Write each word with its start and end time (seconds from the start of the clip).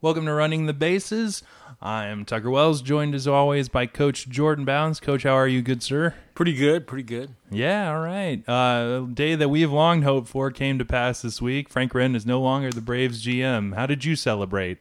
Welcome 0.00 0.26
to 0.26 0.32
Running 0.32 0.66
the 0.66 0.72
Bases. 0.72 1.42
I'm 1.82 2.24
Tucker 2.24 2.50
Wells, 2.50 2.82
joined 2.82 3.16
as 3.16 3.26
always 3.26 3.68
by 3.68 3.86
Coach 3.86 4.28
Jordan 4.28 4.64
Bounds. 4.64 5.00
Coach, 5.00 5.24
how 5.24 5.32
are 5.32 5.48
you, 5.48 5.60
good 5.60 5.82
sir? 5.82 6.14
Pretty 6.36 6.54
good, 6.54 6.86
pretty 6.86 7.02
good. 7.02 7.34
Yeah, 7.50 7.90
all 7.90 7.98
right. 7.98 8.48
Uh, 8.48 9.00
day 9.06 9.34
that 9.34 9.48
we 9.48 9.62
have 9.62 9.72
long 9.72 10.02
hoped 10.02 10.28
for 10.28 10.52
came 10.52 10.78
to 10.78 10.84
pass 10.84 11.22
this 11.22 11.42
week. 11.42 11.68
Frank 11.68 11.92
Wren 11.94 12.14
is 12.14 12.24
no 12.24 12.40
longer 12.40 12.70
the 12.70 12.80
Braves 12.80 13.26
GM. 13.26 13.74
How 13.74 13.86
did 13.86 14.04
you 14.04 14.14
celebrate? 14.14 14.78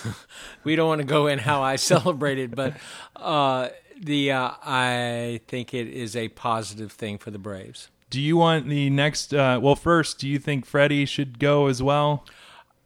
we 0.64 0.74
don't 0.74 0.88
want 0.88 1.02
to 1.02 1.06
go 1.06 1.26
in 1.26 1.38
how 1.38 1.60
I 1.60 1.76
celebrated, 1.76 2.56
but 2.56 2.78
uh, 3.14 3.68
the 4.00 4.32
uh, 4.32 4.52
I 4.64 5.42
think 5.48 5.74
it 5.74 5.88
is 5.88 6.16
a 6.16 6.28
positive 6.28 6.92
thing 6.92 7.18
for 7.18 7.30
the 7.30 7.38
Braves. 7.38 7.90
Do 8.08 8.22
you 8.22 8.38
want 8.38 8.70
the 8.70 8.88
next? 8.88 9.34
Uh, 9.34 9.60
well, 9.60 9.76
first, 9.76 10.18
do 10.18 10.26
you 10.26 10.38
think 10.38 10.64
Freddie 10.64 11.04
should 11.04 11.38
go 11.38 11.66
as 11.66 11.82
well? 11.82 12.24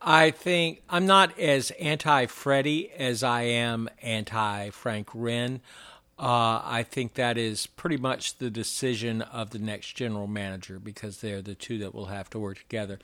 I 0.03 0.31
think 0.31 0.83
I'm 0.89 1.07
not 1.07 1.39
as 1.39 1.71
anti 1.73 2.27
Freddie 2.27 2.91
as 2.93 3.23
I 3.23 3.43
am 3.43 3.89
anti 4.03 4.71
Frank 4.71 5.09
Wren. 5.15 5.61
Uh, 6.19 6.61
I 6.63 6.83
think 6.83 7.15
that 7.15 7.39
is 7.39 7.67
pretty 7.67 7.97
much 7.97 8.37
the 8.37 8.51
decision 8.51 9.23
of 9.23 9.51
the 9.51 9.59
next 9.59 9.97
general 9.97 10.27
manager 10.27 10.79
because 10.79 11.23
they're 11.23 11.41
the 11.41 11.55
two 11.55 11.79
that 11.79 11.95
will 11.95 12.07
have 12.07 12.29
to 12.31 12.39
work 12.39 12.59
together. 12.59 12.99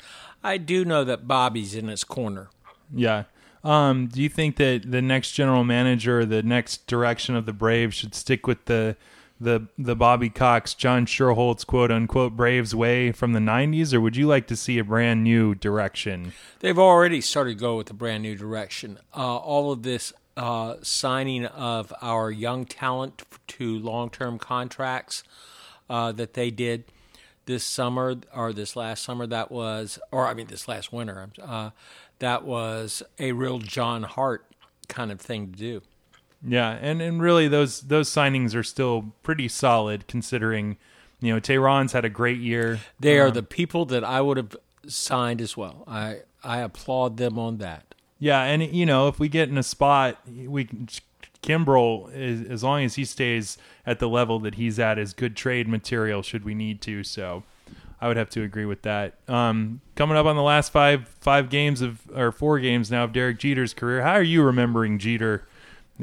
I 0.45 0.59
do 0.59 0.85
know 0.85 1.03
that 1.05 1.27
Bobby's 1.27 1.75
in 1.75 1.89
his 1.89 2.05
corner. 2.05 2.51
Yeah. 2.95 3.25
Um, 3.65 4.09
do 4.09 4.23
you 4.23 4.29
think 4.29 4.57
that 4.57 4.91
the 4.91 5.01
next 5.01 5.33
general 5.33 5.65
manager, 5.65 6.27
the 6.27 6.43
next 6.43 6.87
direction 6.87 7.35
of 7.35 7.47
the 7.47 7.55
Braves, 7.55 7.97
should 7.97 8.15
stick 8.15 8.47
with 8.47 8.67
the 8.67 8.97
the 9.41 9.69
the 9.77 9.97
Bobby 9.97 10.31
Cox, 10.31 10.75
John 10.75 11.07
Schuerholz 11.07 11.67
quote 11.67 11.91
unquote 11.91 12.37
Braves 12.37 12.75
way 12.75 13.13
from 13.13 13.33
the 13.33 13.41
'90s, 13.41 13.93
or 13.93 14.01
would 14.01 14.17
you 14.17 14.27
like 14.27 14.47
to 14.49 14.57
see 14.57 14.79
a 14.79 14.85
brand 14.85 15.25
new 15.25 15.55
direction? 15.55 16.33
They've 16.61 16.79
already 16.79 17.21
started 17.21 17.59
to 17.59 17.61
go 17.61 17.77
with 17.77 17.91
a 17.91 17.95
brand 17.95 18.23
new 18.23 18.37
direction. 18.37 18.99
Uh, 19.15 19.37
all 19.37 19.73
of 19.73 19.83
this 19.83 20.13
uh, 20.37 20.77
signing 20.83 21.47
of 21.47 21.93
our 22.03 22.31
young 22.31 22.65
talent 22.65 23.23
to 23.49 23.79
long 23.79 24.11
term 24.11 24.39
contracts 24.39 25.23
uh, 25.89 26.13
that 26.13 26.35
they 26.35 26.51
did 26.51 26.85
this 27.47 27.65
summer 27.65 28.17
or 28.35 28.53
this 28.53 28.77
last 28.77 29.05
summer, 29.05 29.27
that 29.27 29.51
was, 29.51 29.99
or 30.11 30.27
I 30.27 30.35
mean, 30.35 30.49
this 30.49 30.67
last 30.69 30.93
winter, 30.93 31.31
uh, 31.43 31.71
that 32.19 32.45
was 32.45 33.03
a 33.19 33.33
real 33.33 33.59
John 33.59 34.03
Hart 34.03 34.45
kind 34.89 35.13
of 35.13 35.21
thing 35.21 35.53
to 35.53 35.59
do. 35.59 35.83
Yeah, 36.47 36.71
and 36.81 37.01
and 37.01 37.21
really 37.21 37.49
those 37.49 37.83
those 37.83 38.11
signings 38.11 38.55
are 38.55 38.63
still 38.63 39.13
pretty 39.23 39.49
solid 39.49 40.07
considering 40.07 40.77
you 41.21 41.33
know 41.33 41.41
Teheran's 41.41 41.93
had 41.93 42.05
a 42.05 42.11
great 42.11 42.39
year. 42.39 42.81
They 43.01 43.19
are 43.19 43.29
um, 43.29 43.35
the 43.35 43.43
people 43.43 43.85
that 43.87 44.05
I 44.05 44.21
would 44.21 44.37
have 44.37 44.57
signed 44.87 45.41
as 45.41 45.57
well. 45.57 45.85
I 45.87 46.21
I 46.45 46.59
applaud 46.59 47.17
them 47.17 47.39
on 47.39 47.59
that. 47.59 47.95
Yeah, 48.19 48.43
and 48.43 48.63
you 48.63 48.87
know 48.87 49.09
if 49.09 49.19
we 49.19 49.29
get 49.29 49.49
in 49.49 49.59
a 49.59 49.63
spot, 49.63 50.19
we 50.27 50.69
Kimbrel 51.43 52.13
is, 52.15 52.43
as 52.49 52.65
long 52.65 52.83
as 52.83 52.97
he 52.97 53.05
stays 53.05 53.57
at 53.87 53.99
the 53.99 54.09
level 54.09 54.39
that 54.41 54.57
he's 54.57 54.79
at 54.79 54.99
is 54.99 55.13
good 55.13 55.37
trade 55.37 55.69
material 55.69 56.23
should 56.23 56.45
we 56.45 56.55
need 56.55 56.81
to. 56.83 57.05
So 57.05 57.45
I 58.01 58.09
would 58.09 58.17
have 58.17 58.31
to 58.31 58.43
agree 58.43 58.65
with 58.65 58.83
that. 58.83 59.15
Um, 59.29 59.81
coming 59.95 60.17
up 60.17 60.27
on 60.27 60.37
the 60.37 60.43
last 60.43 60.73
five 60.73 61.09
five 61.21 61.49
games 61.49 61.81
of 61.81 62.01
or 62.15 62.33
four 62.33 62.59
games 62.59 62.91
now 62.91 63.05
of 63.05 63.13
Derek 63.13 63.39
Jeter's 63.39 63.75
career, 63.75 64.03
how 64.03 64.13
are 64.13 64.23
you 64.23 64.43
remembering 64.43 64.99
Jeter? 64.99 65.47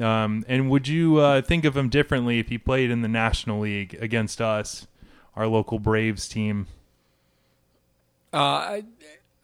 Um, 0.01 0.43
and 0.47 0.69
would 0.69 0.87
you 0.87 1.17
uh, 1.17 1.41
think 1.41 1.65
of 1.65 1.77
him 1.77 1.89
differently 1.89 2.39
if 2.39 2.49
he 2.49 2.57
played 2.57 2.89
in 2.89 3.01
the 3.01 3.07
National 3.07 3.59
League 3.59 3.95
against 4.01 4.41
us, 4.41 4.87
our 5.35 5.47
local 5.47 5.79
Braves 5.79 6.27
team? 6.27 6.67
Uh, 8.31 8.81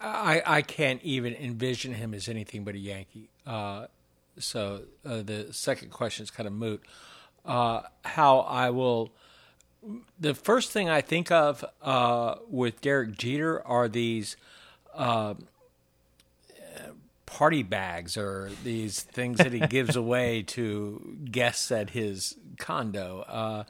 I 0.01 0.41
I 0.45 0.61
can't 0.61 1.01
even 1.03 1.35
envision 1.35 1.93
him 1.93 2.13
as 2.13 2.27
anything 2.27 2.63
but 2.63 2.73
a 2.73 2.79
Yankee. 2.79 3.29
Uh, 3.45 3.87
so 4.39 4.83
uh, 5.05 5.21
the 5.21 5.47
second 5.51 5.91
question 5.91 6.23
is 6.23 6.31
kind 6.31 6.47
of 6.47 6.53
moot. 6.53 6.81
Uh, 7.45 7.81
how 8.03 8.39
I 8.39 8.69
will. 8.69 9.11
The 10.19 10.33
first 10.33 10.71
thing 10.71 10.89
I 10.89 10.99
think 11.01 11.31
of 11.31 11.63
uh, 11.81 12.35
with 12.49 12.81
Derek 12.81 13.17
Jeter 13.17 13.65
are 13.65 13.87
these 13.87 14.35
party 17.29 17.63
bags 17.63 18.17
or 18.17 18.49
these 18.63 19.01
things 19.01 19.37
that 19.37 19.53
he 19.53 19.59
gives 19.59 19.95
away 19.95 20.41
to 20.43 21.17
guests 21.29 21.71
at 21.71 21.91
his 21.91 22.35
condo. 22.57 23.21
Uh, 23.21 23.63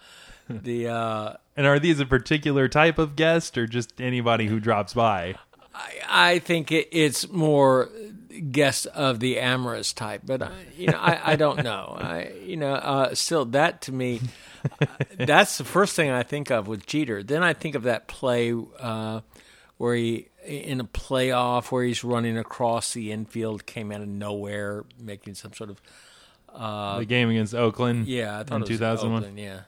the 0.50 0.88
uh, 0.88 1.34
and 1.56 1.68
are 1.68 1.78
these 1.78 2.00
a 2.00 2.06
particular 2.06 2.68
type 2.68 2.98
of 2.98 3.16
guest 3.16 3.58
or 3.58 3.68
just 3.68 4.00
anybody 4.02 4.48
who 4.48 4.60
drops 4.60 4.94
by? 4.94 5.36
I, 5.76 5.92
I 6.10 6.40
think 6.40 6.72
it, 6.72 6.88
it's 6.92 7.30
more 7.30 7.90
guests 8.52 8.86
of 8.88 9.20
the 9.20 9.40
amorous 9.40 9.94
type, 9.94 10.22
but 10.26 10.42
I, 10.42 10.52
you 10.76 10.88
know, 10.88 10.98
I, 10.98 11.34
I 11.34 11.36
don't 11.36 11.64
know. 11.64 11.96
I 12.00 12.32
you 12.44 12.58
know, 12.58 12.74
uh, 12.74 13.14
still 13.14 13.46
that 13.46 13.82
to 13.84 13.92
me. 13.92 14.22
that's 15.18 15.58
the 15.58 15.64
first 15.64 15.96
thing 15.96 16.10
I 16.10 16.24
think 16.24 16.50
of 16.50 16.68
with 16.68 16.86
Jeter. 16.88 17.22
Then 17.22 17.44
I 17.44 17.54
think 17.54 17.76
of 17.76 17.84
that 17.84 18.08
play 18.08 18.54
uh, 18.80 19.22
where 19.78 19.96
he 19.96 20.29
in 20.46 20.80
a 20.80 20.86
playoff 20.86 21.72
where 21.72 21.84
he's 21.84 22.04
running 22.04 22.38
across 22.38 22.94
the 22.94 23.12
infield, 23.12 23.66
came 23.66 23.92
out 23.92 24.02
of 24.02 24.08
nowhere, 24.08 24.86
making 25.00 25.36
some 25.36 25.54
sort 25.54 25.70
of 25.70 25.82
uh, 26.54 27.00
the 27.00 27.06
game 27.06 27.30
against 27.30 27.54
Oakland. 27.54 28.08
Yeah, 28.08 28.44
I 28.50 28.56
in 28.56 28.64
two 28.64 28.78
thousand 28.78 29.12
one. 29.12 29.38
Yeah, 29.38 29.62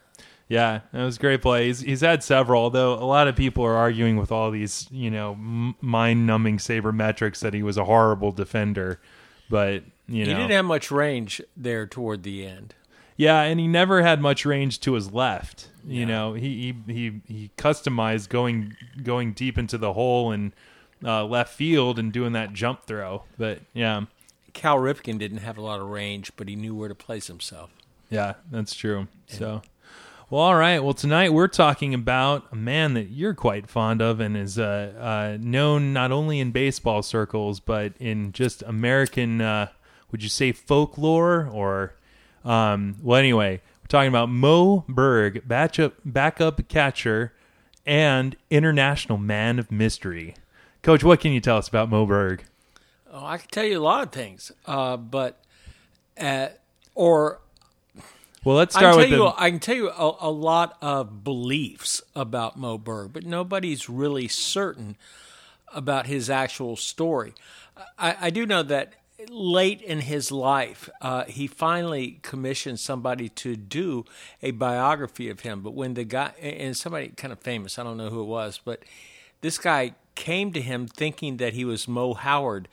yeah, 0.48 0.82
it 0.94 0.98
was 0.98 1.18
a 1.18 1.20
great 1.20 1.42
play. 1.42 1.68
He's, 1.68 1.80
he's 1.80 2.02
had 2.02 2.24
several, 2.24 2.64
although 2.64 2.94
a 2.94 3.06
lot 3.06 3.28
of 3.28 3.36
people 3.36 3.64
are 3.64 3.76
arguing 3.76 4.18
with 4.18 4.32
all 4.32 4.52
these, 4.52 4.88
you 4.92 5.10
know, 5.10 5.36
mind-numbing 5.36 6.58
sabermetrics 6.58 7.40
that 7.40 7.54
he 7.54 7.64
was 7.64 7.78
a 7.78 7.86
horrible 7.86 8.32
defender. 8.32 9.00
But 9.50 9.84
you 10.08 10.26
know, 10.26 10.32
he 10.32 10.36
didn't 10.36 10.52
have 10.52 10.66
much 10.66 10.92
range 10.92 11.42
there 11.56 11.88
toward 11.88 12.24
the 12.24 12.46
end. 12.46 12.76
Yeah, 13.18 13.42
and 13.42 13.60
he 13.60 13.68
never 13.68 14.02
had 14.02 14.20
much 14.20 14.46
range 14.46 14.80
to 14.82 14.94
his 14.94 15.12
left. 15.12 15.70
You 15.86 16.02
yeah. 16.02 16.06
know, 16.06 16.34
he, 16.34 16.76
he 16.88 16.94
he 16.94 17.22
he 17.28 17.52
customized 17.58 18.30
going 18.30 18.76
going 19.02 19.34
deep 19.34 19.58
into 19.58 19.78
the 19.78 19.94
hole 19.94 20.32
and 20.32 20.52
uh, 21.04 21.26
left 21.26 21.54
field 21.54 21.98
and 21.98 22.12
doing 22.12 22.34
that 22.34 22.54
jump 22.54 22.86
throw. 22.86 23.24
But 23.38 23.60
yeah, 23.74 24.06
Cal 24.54 24.78
Ripken 24.78 25.18
didn't 25.18 25.40
have 25.40 25.58
a 25.58 25.62
lot 25.62 25.80
of 25.80 25.88
range, 25.88 26.32
but 26.36 26.48
he 26.48 26.56
knew 26.56 26.76
where 26.76 26.90
to 26.90 26.96
place 26.96 27.28
himself. 27.28 27.72
Yeah, 28.10 28.34
that's 28.52 28.76
true. 28.76 29.08
Yeah. 29.30 29.38
So. 29.38 29.62
Well, 30.30 30.42
all 30.42 30.56
right. 30.56 30.82
Well, 30.82 30.94
tonight 30.94 31.34
we're 31.34 31.50
talking 31.50 31.94
about 31.94 32.48
a 32.54 32.56
man 32.56 32.94
that 32.94 33.10
you're 33.10 33.34
quite 33.34 33.70
fond 33.70 34.02
of 34.02 34.22
and 34.22 34.38
is 34.38 34.58
uh, 34.58 34.94
uh, 34.98 35.38
known 35.42 35.92
not 35.92 36.14
only 36.14 36.40
in 36.40 36.52
baseball 36.52 37.04
circles 37.04 37.60
but 37.60 37.92
in 38.00 38.32
just 38.32 38.64
American, 38.64 39.42
uh, 39.42 39.68
would 40.10 40.24
you 40.24 40.30
say 40.30 40.54
folklore 40.54 41.50
or 41.52 41.96
um, 42.44 42.96
well, 43.02 43.20
anyway, 43.20 43.62
talking 43.92 44.08
about 44.08 44.30
Moe 44.30 44.86
Berg, 44.88 45.48
backup, 45.48 45.96
backup 46.06 46.68
catcher 46.70 47.34
and 47.86 48.36
international 48.50 49.18
man 49.18 49.60
of 49.60 49.72
mystery. 49.72 50.36
Coach, 50.82 51.04
what 51.04 51.20
can 51.20 51.34
you 51.34 51.42
tell 51.42 51.58
us 51.58 51.68
about 51.68 51.90
Moe 51.90 52.06
Berg? 52.06 52.44
Oh, 53.12 53.26
I 53.26 53.38
can 53.38 53.50
tell 53.50 53.66
you 53.66 53.78
a 53.78 53.84
lot 53.84 54.04
of 54.04 54.12
things, 54.12 54.52
uh, 54.66 54.96
but 54.96 55.44
uh, 56.18 56.48
or 56.96 57.40
well, 58.46 58.56
let's 58.56 58.74
start 58.74 58.96
with 58.96 59.10
you, 59.10 59.28
I 59.28 59.52
can 59.52 59.60
tell 59.60 59.76
you 59.76 59.90
a, 59.90 60.18
a, 60.22 60.32
lot 60.32 60.78
of 60.82 61.24
beliefs 61.24 62.02
about 62.16 62.58
Moe 62.58 62.78
Berg, 62.78 63.12
but 63.14 63.26
nobody's 63.26 63.90
really 63.90 64.28
certain 64.28 64.96
about 65.74 66.08
his 66.08 66.30
actual 66.30 66.76
story. 66.76 67.34
I, 68.00 68.16
I 68.20 68.30
do 68.30 68.46
know 68.46 68.64
that 68.64 68.94
late 69.30 69.82
in 69.82 70.02
his 70.02 70.32
life, 70.32 70.90
uh, 71.02 71.26
he 71.26 71.48
finally 71.48 72.20
commissioned 72.22 72.80
somebody 72.80 73.30
to 73.30 73.56
do 73.56 74.06
a 74.42 74.52
biography 74.52 75.30
of 75.30 75.42
him. 75.42 75.62
But 75.62 75.74
when 75.74 75.94
the 75.94 76.04
guy, 76.04 76.34
and 76.42 76.76
somebody 76.76 77.10
kind 77.10 77.32
of 77.32 77.40
famous, 77.40 77.78
I 77.78 77.84
don't 77.84 77.98
know 77.98 78.10
who 78.10 78.22
it 78.22 78.26
was, 78.26 78.60
but 78.64 78.84
this 79.42 79.58
guy 79.58 79.96
came 80.16 80.54
to 80.54 80.62
him 80.62 80.88
thinking 80.88 81.38
that 81.38 81.54
he 81.54 81.66
was 81.66 81.88
Moe 81.88 82.14
Howard 82.14 82.68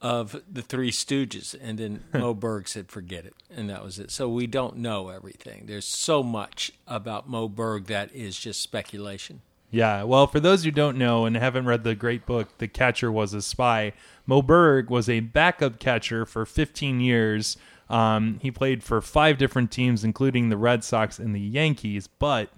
of 0.00 0.40
the 0.50 0.62
Three 0.62 0.90
Stooges, 0.90 1.54
and 1.60 1.78
then 1.78 2.04
Moe 2.12 2.34
Berg 2.34 2.68
said, 2.68 2.90
"Forget 2.90 3.24
it," 3.24 3.34
and 3.50 3.68
that 3.70 3.82
was 3.82 3.98
it. 3.98 4.10
So 4.10 4.28
we 4.28 4.46
don't 4.46 4.76
know 4.76 5.08
everything. 5.08 5.64
There's 5.66 5.86
so 5.86 6.22
much 6.22 6.72
about 6.86 7.28
Moe 7.28 7.48
Berg 7.48 7.86
that 7.86 8.14
is 8.14 8.38
just 8.38 8.60
speculation. 8.60 9.40
Yeah, 9.70 10.04
well, 10.04 10.26
for 10.26 10.40
those 10.40 10.64
who 10.64 10.70
don't 10.70 10.96
know 10.96 11.26
and 11.26 11.36
haven't 11.36 11.66
read 11.66 11.84
the 11.84 11.94
great 11.94 12.24
book, 12.24 12.58
The 12.58 12.68
Catcher 12.68 13.10
Was 13.10 13.34
a 13.34 13.42
Spy, 13.42 13.92
Moe 14.24 14.42
Berg 14.42 14.90
was 14.90 15.08
a 15.08 15.20
backup 15.20 15.78
catcher 15.78 16.24
for 16.24 16.44
15 16.44 17.00
years. 17.00 17.56
Um, 17.88 18.38
he 18.42 18.50
played 18.50 18.82
for 18.82 19.00
five 19.00 19.38
different 19.38 19.70
teams, 19.70 20.04
including 20.04 20.48
the 20.48 20.56
Red 20.56 20.84
Sox 20.84 21.18
and 21.18 21.34
the 21.34 21.40
Yankees, 21.40 22.06
but 22.06 22.50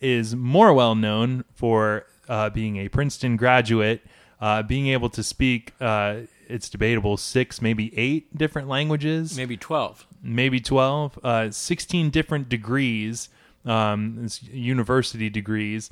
is 0.00 0.34
more 0.34 0.72
well 0.72 0.94
known 0.94 1.44
for 1.54 2.06
uh, 2.28 2.50
being 2.50 2.76
a 2.76 2.88
Princeton 2.88 3.36
graduate, 3.36 4.02
uh, 4.40 4.62
being 4.62 4.88
able 4.88 5.08
to 5.10 5.22
speak, 5.22 5.72
uh, 5.80 6.20
it's 6.48 6.68
debatable, 6.68 7.16
six, 7.16 7.62
maybe 7.62 7.96
eight 7.96 8.36
different 8.36 8.68
languages. 8.68 9.36
Maybe 9.36 9.56
12. 9.56 10.06
Maybe 10.22 10.60
12. 10.60 11.18
Uh, 11.22 11.50
16 11.50 12.10
different 12.10 12.48
degrees, 12.48 13.28
um, 13.64 14.26
university 14.50 15.30
degrees 15.30 15.90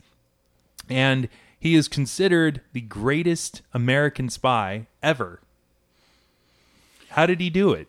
and 0.89 1.29
he 1.59 1.75
is 1.75 1.89
considered 1.89 2.61
the 2.73 2.81
greatest 2.81 3.63
American 3.75 4.29
spy 4.29 4.87
ever. 5.03 5.41
How 7.11 7.27
did 7.27 7.41
he 7.41 7.51
do 7.51 7.73
it? 7.73 7.89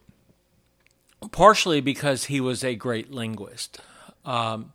partially 1.32 1.82
because 1.82 2.26
he 2.26 2.42
was 2.42 2.64
a 2.64 2.76
great 2.76 3.12
linguist. 3.12 3.80
Um, 4.26 4.74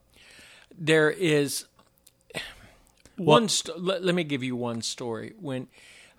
there 0.79 1.11
is 1.11 1.67
one. 3.17 3.49
St- 3.49 3.81
let, 3.81 4.05
let 4.05 4.15
me 4.15 4.25
give 4.25 4.43
you 4.43 4.55
one 4.55 4.83
story. 4.83 5.35
When 5.41 5.69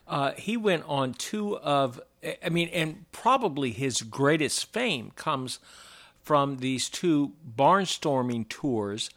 uh, 0.07 0.31
he 0.31 0.57
went 0.57 0.83
on 0.87 1.13
two 1.13 1.57
of, 1.57 2.01
I 2.43 2.49
mean, 2.49 2.69
and 2.69 3.09
probably 3.11 3.71
his 3.71 4.01
greatest 4.01 4.71
fame 4.73 5.11
comes 5.15 5.59
from 6.23 6.57
these 6.57 6.89
two 6.89 7.33
barnstorming 7.57 8.49
tours 8.49 9.09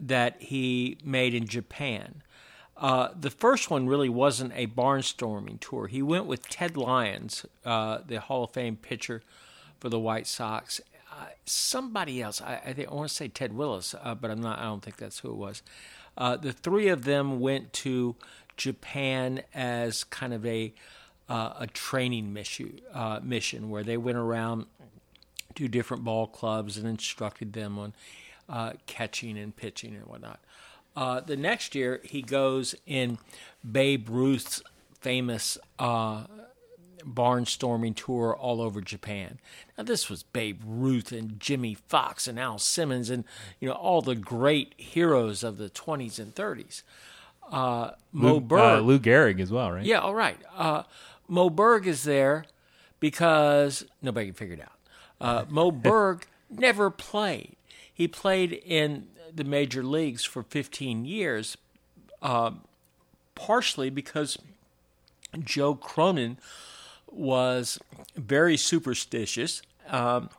that 0.00 0.40
he 0.40 0.98
made 1.04 1.34
in 1.34 1.46
Japan. 1.46 2.22
Uh, 2.76 3.10
the 3.18 3.30
first 3.30 3.70
one 3.70 3.86
really 3.86 4.08
wasn't 4.08 4.52
a 4.56 4.66
barnstorming 4.66 5.60
tour. 5.60 5.86
He 5.86 6.00
went 6.00 6.24
with 6.24 6.48
Ted 6.48 6.78
Lyons, 6.78 7.44
uh, 7.64 7.98
the 8.06 8.20
Hall 8.20 8.44
of 8.44 8.52
Fame 8.52 8.76
pitcher 8.76 9.22
for 9.78 9.90
the 9.90 9.98
White 9.98 10.26
Sox. 10.26 10.80
Uh, 11.12 11.26
somebody 11.44 12.22
else, 12.22 12.40
I, 12.40 12.60
I, 12.64 12.72
think 12.72 12.88
I 12.88 12.94
want 12.94 13.10
to 13.10 13.14
say 13.14 13.28
Ted 13.28 13.52
Willis, 13.52 13.94
uh, 14.02 14.14
but 14.14 14.30
I'm 14.30 14.40
not. 14.40 14.58
I 14.58 14.62
don't 14.62 14.82
think 14.82 14.96
that's 14.96 15.18
who 15.18 15.30
it 15.30 15.36
was. 15.36 15.62
Uh, 16.16 16.36
the 16.36 16.52
three 16.52 16.88
of 16.88 17.04
them 17.04 17.40
went 17.40 17.72
to 17.74 18.16
Japan 18.56 19.42
as 19.54 20.04
kind 20.04 20.32
of 20.32 20.46
a 20.46 20.72
uh, 21.28 21.54
a 21.60 21.66
training 21.68 22.32
mission, 22.32 22.80
mission 23.22 23.70
where 23.70 23.84
they 23.84 23.96
went 23.96 24.18
around 24.18 24.66
to 25.54 25.68
different 25.68 26.02
ball 26.02 26.26
clubs 26.26 26.76
and 26.76 26.88
instructed 26.88 27.52
them 27.52 27.78
on 27.78 27.92
uh, 28.50 28.72
catching 28.86 29.38
and 29.38 29.56
pitching 29.56 29.94
and 29.94 30.04
whatnot. 30.06 30.40
the 31.26 31.36
next 31.36 31.74
year, 31.74 32.00
he 32.04 32.20
goes 32.20 32.74
in 32.86 33.18
Babe 33.70 34.08
Ruth's 34.10 34.62
famous 35.00 35.56
barnstorming 37.04 37.94
tour 37.96 38.36
all 38.36 38.60
over 38.60 38.80
Japan. 38.80 39.38
Now 39.76 39.84
this 39.84 40.08
was 40.08 40.22
Babe 40.22 40.60
Ruth 40.64 41.12
and 41.12 41.38
Jimmie 41.40 41.74
Foxx 41.74 42.26
and 42.26 42.38
Al 42.38 42.58
Simmons 42.58 43.10
and 43.10 43.24
you 43.58 43.68
know 43.68 43.74
all 43.74 44.02
the 44.02 44.14
great 44.14 44.74
heroes 44.76 45.42
of 45.42 45.58
the 45.58 45.70
20s 45.70 46.18
and 46.18 46.34
30s. 46.34 46.82
Uh, 47.50 47.92
Moe 48.12 48.34
Lou, 48.34 48.40
Berg, 48.40 48.60
uh, 48.60 48.80
Lou 48.80 48.98
Gehrig 48.98 49.40
as 49.40 49.50
well, 49.50 49.72
right? 49.72 49.84
yeah, 49.84 49.98
all 49.98 50.14
right. 50.14 50.38
Uh, 50.56 50.84
Moe 51.26 51.50
Berg 51.50 51.86
is 51.86 52.04
there 52.04 52.44
because 53.00 53.84
nobody 54.00 54.26
can 54.26 54.34
figure 54.34 54.54
it 54.54 54.60
out. 54.60 54.72
Uh, 55.20 55.44
Moe 55.48 55.70
Berg 55.72 56.26
never 56.48 56.90
played. 56.90 57.56
He 58.00 58.08
played 58.08 58.54
in 58.64 59.08
the 59.30 59.44
major 59.44 59.82
leagues 59.82 60.24
for 60.24 60.42
15 60.42 61.04
years, 61.04 61.58
uh, 62.22 62.52
partially 63.34 63.90
because 63.90 64.38
Joe 65.38 65.74
Cronin 65.74 66.38
was 67.12 67.78
very 68.16 68.56
superstitious 68.56 69.60
um, 69.86 70.30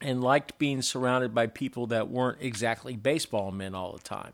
and 0.00 0.24
liked 0.24 0.58
being 0.58 0.80
surrounded 0.80 1.34
by 1.34 1.46
people 1.46 1.86
that 1.88 2.08
weren't 2.08 2.38
exactly 2.40 2.96
baseball 2.96 3.52
men 3.52 3.74
all 3.74 3.92
the 3.92 4.02
time. 4.02 4.32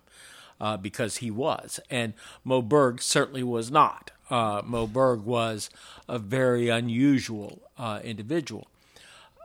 Uh, 0.61 0.77
because 0.77 1.17
he 1.17 1.33
was, 1.33 1.81
and 1.91 2.15
Moe 2.45 2.63
Berg 2.63 3.03
certainly 3.03 3.43
was 3.43 3.73
not. 3.73 4.13
Uh, 4.31 4.63
Moe 4.65 4.87
Berg 4.87 5.25
was 5.25 5.71
a 6.09 6.21
very 6.21 6.69
unusual 6.69 7.63
uh, 7.77 7.99
individual. 8.05 8.69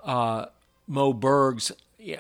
Uh, 0.04 0.46
Moe 0.88 1.12
Berg's 1.12 1.72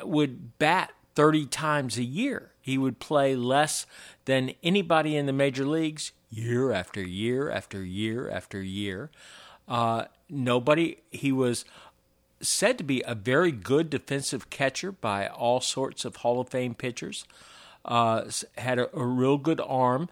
would 0.03 0.57
bat 0.59 0.91
30 1.15 1.45
times 1.47 1.97
a 1.97 2.03
year. 2.03 2.51
He 2.61 2.77
would 2.77 2.99
play 2.99 3.35
less 3.35 3.85
than 4.25 4.53
anybody 4.63 5.15
in 5.15 5.25
the 5.25 5.33
major 5.33 5.65
leagues 5.65 6.11
year 6.29 6.71
after 6.71 7.01
year 7.01 7.49
after 7.49 7.83
year 7.83 8.29
after 8.29 8.61
year. 8.61 9.09
Uh, 9.67 10.05
nobody, 10.29 10.97
he 11.11 11.31
was 11.31 11.65
said 12.41 12.77
to 12.77 12.83
be 12.83 13.03
a 13.05 13.15
very 13.15 13.51
good 13.51 13.89
defensive 13.89 14.49
catcher 14.49 14.91
by 14.91 15.27
all 15.27 15.59
sorts 15.59 16.05
of 16.05 16.17
Hall 16.17 16.39
of 16.39 16.49
Fame 16.49 16.73
pitchers. 16.73 17.25
Uh, 17.85 18.29
had 18.57 18.79
a, 18.79 18.95
a, 18.95 19.05
real 19.05 19.37
good 19.37 19.61
arm. 19.65 20.09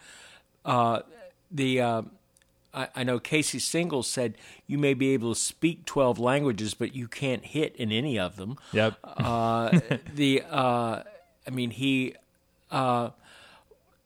Uh, 0.66 1.02
the 1.52 1.80
uh, 1.80 2.02
I, 2.74 2.88
I, 2.96 3.04
know 3.04 3.20
Casey 3.20 3.60
Stengels 3.60 4.08
said 4.08 4.36
you 4.66 4.78
may 4.78 4.94
be 4.94 5.10
able 5.14 5.34
to 5.34 5.40
speak 5.40 5.86
twelve 5.86 6.20
languages, 6.20 6.74
but 6.74 6.96
you 6.96 7.08
can't 7.08 7.46
hit 7.46 7.76
in 7.76 7.92
any 7.92 8.20
of 8.20 8.36
them. 8.36 8.58
Yep. 8.74 8.96
Uh, 9.04 9.80
the 10.14 10.44
uh, 10.50 11.04
I 11.46 11.50
mean 11.50 11.72
he 11.72 12.16
uh, 12.72 13.12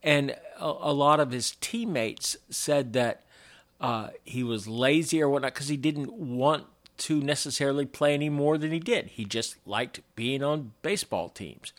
and 0.03 0.31
a, 0.59 0.65
a, 0.65 0.93
lot 0.93 1.19
of 1.19 1.31
his 1.31 1.55
teammates 1.61 2.37
said 2.49 2.93
that 2.93 3.23
he 4.23 4.43
was 4.43 4.67
lazy 4.67 5.21
or 5.21 5.29
whatnot 5.29 5.53
because 5.53 5.67
he 5.69 5.77
didn't 5.77 6.13
want 6.13 6.65
to 7.01 7.19
necessarily 7.19 7.85
play 7.85 8.13
any 8.13 8.29
more 8.29 8.59
than 8.59 8.71
he 8.71 8.79
did. 8.79 9.07
He 9.07 9.25
just 9.25 9.55
liked 9.65 10.01
being 10.15 10.43
on 10.43 10.73
baseball 10.83 11.29
teams. 11.29 11.73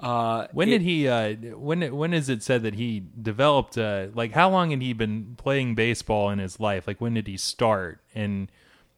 Uh, 0.00 0.46
when 0.52 0.68
it, 0.68 0.72
did 0.72 0.82
he? 0.82 1.08
Uh, 1.08 1.34
when 1.56 1.94
when 1.94 2.14
is 2.14 2.28
it 2.28 2.42
said 2.42 2.62
that 2.62 2.74
he 2.74 3.02
developed? 3.20 3.76
Uh, 3.76 4.08
like, 4.14 4.32
how 4.32 4.50
long 4.50 4.70
had 4.70 4.82
he 4.82 4.92
been 4.92 5.34
playing 5.36 5.74
baseball 5.74 6.30
in 6.30 6.38
his 6.38 6.58
life? 6.58 6.86
Like, 6.86 7.00
when 7.00 7.14
did 7.14 7.26
he 7.26 7.36
start? 7.36 8.00
And 8.14 8.50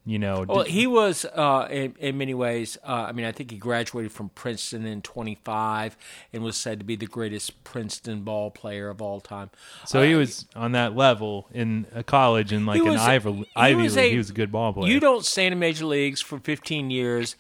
you 0.05 0.19
know, 0.19 0.45
well, 0.49 0.65
he 0.65 0.87
was 0.89 1.25
uh, 1.25 1.69
in, 1.71 1.95
in 2.01 2.19
many 2.19 2.35
ways. 2.35 2.77
Uh, 2.87 3.07
I 3.09 3.13
mean, 3.13 3.25
I 3.25 3.31
think 3.31 3.53
he 3.53 3.57
graduated 3.57 4.11
from 4.11 4.31
Princeton 4.31 4.85
in 4.85 5.01
'25 5.01 5.97
and 6.33 6.43
was 6.43 6.57
said 6.57 6.81
to 6.81 6.85
be 6.85 6.97
the 6.97 7.07
greatest 7.07 7.63
Princeton 7.63 8.23
ball 8.23 8.51
player 8.51 8.89
of 8.89 9.01
all 9.01 9.21
time. 9.21 9.51
So 9.87 10.03
he 10.03 10.17
was 10.17 10.47
on 10.57 10.73
that 10.73 10.97
level 10.97 11.49
in 11.53 11.87
a 11.95 12.03
college 12.03 12.53
and 12.53 12.67
like 12.67 12.81
an 12.81 12.97
Ivy, 12.97 13.49
Ivy 13.55 13.89
League. 13.89 14.13
he 14.13 14.19
was 14.19 14.31
a 14.31 14.35
good 14.35 14.51
ball 14.51 14.73
player. 14.73 14.93
You 14.93 14.99
don't 14.99 15.25
stay 15.25 15.47
in 15.47 15.53
the 15.53 15.57
major 15.57 15.85
leagues 15.85 16.21
for 16.21 16.41
15 16.41 16.91
years 16.91 17.37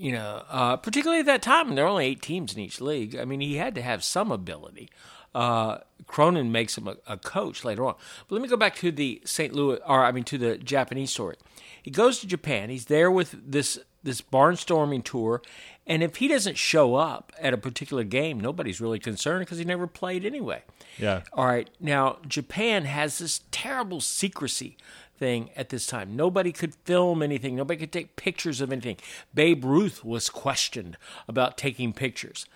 you 0.00 0.12
know, 0.12 0.42
uh, 0.48 0.76
particularly 0.78 1.20
at 1.20 1.26
that 1.26 1.42
time, 1.42 1.74
there 1.74 1.84
were 1.84 1.90
only 1.90 2.06
eight 2.06 2.22
teams 2.22 2.54
in 2.54 2.58
each 2.58 2.80
league. 2.80 3.14
I 3.14 3.26
mean, 3.26 3.40
he 3.42 3.56
had 3.56 3.74
to 3.74 3.82
have 3.82 4.02
some 4.02 4.32
ability. 4.32 4.88
Uh, 5.34 5.78
Cronin 6.06 6.50
makes 6.50 6.78
him 6.78 6.88
a, 6.88 6.96
a, 7.06 7.18
coach 7.18 7.64
later 7.64 7.84
on. 7.84 7.94
But 8.26 8.34
let 8.34 8.42
me 8.42 8.48
go 8.48 8.56
back 8.56 8.76
to 8.76 8.90
the 8.90 9.20
St. 9.26 9.52
Louis, 9.52 9.78
or 9.86 10.02
I 10.02 10.10
mean, 10.10 10.24
to 10.24 10.38
the 10.38 10.56
Japanese 10.56 11.10
story. 11.10 11.36
He 11.82 11.90
goes 11.90 12.18
to 12.20 12.26
Japan. 12.26 12.70
He's 12.70 12.86
there 12.86 13.10
with 13.10 13.34
this 13.46 13.78
this 14.02 14.22
barnstorming 14.22 15.04
tour, 15.04 15.42
and 15.86 16.02
if 16.02 16.16
he 16.16 16.28
doesn't 16.28 16.56
show 16.56 16.94
up 16.94 17.32
at 17.38 17.52
a 17.52 17.58
particular 17.58 18.02
game, 18.02 18.40
nobody's 18.40 18.80
really 18.80 18.98
concerned 18.98 19.40
because 19.40 19.58
he 19.58 19.64
never 19.64 19.86
played 19.86 20.24
anyway. 20.24 20.62
Yeah. 20.98 21.20
All 21.34 21.44
right. 21.44 21.68
Now 21.78 22.18
Japan 22.26 22.86
has 22.86 23.18
this 23.18 23.42
terrible 23.50 24.00
secrecy 24.00 24.78
thing 25.20 25.50
at 25.54 25.68
this 25.68 25.86
time. 25.86 26.16
Nobody 26.16 26.50
could 26.50 26.74
film 26.74 27.22
anything, 27.22 27.54
nobody 27.54 27.78
could 27.78 27.92
take 27.92 28.16
pictures 28.16 28.60
of 28.60 28.72
anything. 28.72 28.96
Babe 29.32 29.64
Ruth 29.64 30.04
was 30.04 30.28
questioned 30.28 30.96
about 31.28 31.56
taking 31.56 31.92
pictures. 31.92 32.46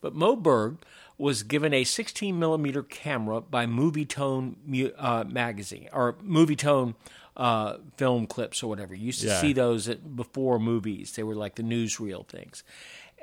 But 0.00 0.14
Moe 0.14 0.36
Berg 0.36 0.76
was 1.18 1.42
given 1.42 1.74
a 1.74 1.82
16 1.82 2.38
millimeter 2.38 2.82
camera 2.82 3.40
by 3.40 3.66
Movietone 3.66 4.54
uh, 4.96 5.24
magazine 5.24 5.88
or 5.92 6.12
Movietone 6.14 6.94
uh, 7.36 7.76
film 7.96 8.26
clips 8.26 8.62
or 8.62 8.68
whatever. 8.68 8.94
You 8.94 9.06
used 9.06 9.22
to 9.22 9.28
yeah. 9.28 9.40
see 9.40 9.52
those 9.52 9.88
at, 9.88 10.14
before 10.14 10.58
movies. 10.58 11.12
They 11.12 11.22
were 11.22 11.34
like 11.34 11.54
the 11.54 11.62
newsreel 11.62 12.26
things, 12.26 12.62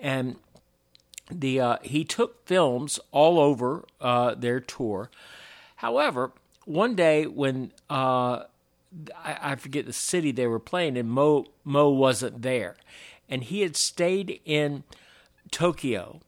and 0.02 0.38
the 1.32 1.60
uh, 1.60 1.78
he 1.84 2.04
took 2.04 2.46
films 2.48 3.00
all 3.12 3.40
over 3.40 3.86
uh, 4.02 4.36
their 4.36 4.60
tour. 4.60 5.10
However, 5.78 6.32
one 6.66 6.96
day 6.96 7.26
when 7.26 7.72
uh, 7.90 8.44
I, 9.16 9.38
I 9.42 9.56
forget 9.56 9.86
the 9.86 9.94
city 9.94 10.32
they 10.32 10.48
were 10.48 10.60
playing, 10.60 10.98
and 10.98 11.10
Moe 11.10 11.46
Moe 11.64 11.90
wasn't 11.90 12.42
there, 12.42 12.76
and 13.30 13.44
he 13.44 13.62
had 13.62 13.76
stayed 13.76 14.42
in 14.46 14.84
Tokyo 15.52 16.22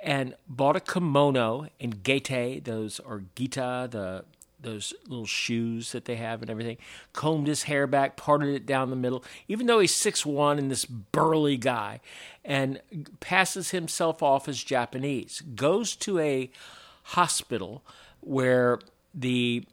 and 0.00 0.34
bought 0.48 0.76
a 0.76 0.80
kimono 0.80 1.68
and 1.80 2.02
gete 2.02 2.64
those 2.64 3.00
or 3.00 3.24
gita 3.34 3.88
the 3.90 4.24
those 4.60 4.94
little 5.06 5.26
shoes 5.26 5.92
that 5.92 6.06
they 6.06 6.16
have 6.16 6.40
and 6.40 6.50
everything 6.50 6.78
combed 7.12 7.46
his 7.46 7.64
hair 7.64 7.86
back 7.86 8.16
parted 8.16 8.54
it 8.54 8.66
down 8.66 8.90
the 8.90 8.96
middle. 8.96 9.22
Even 9.46 9.66
though 9.66 9.78
he's 9.78 9.94
six 9.94 10.24
one 10.24 10.58
and 10.58 10.70
this 10.70 10.84
burly 10.86 11.56
guy 11.56 12.00
and 12.44 12.80
passes 13.20 13.70
himself 13.70 14.22
off 14.22 14.48
as 14.48 14.64
japanese 14.64 15.42
goes 15.54 15.94
to 15.94 16.18
a 16.18 16.50
hospital 17.04 17.82
where 18.20 18.78
the 19.14 19.64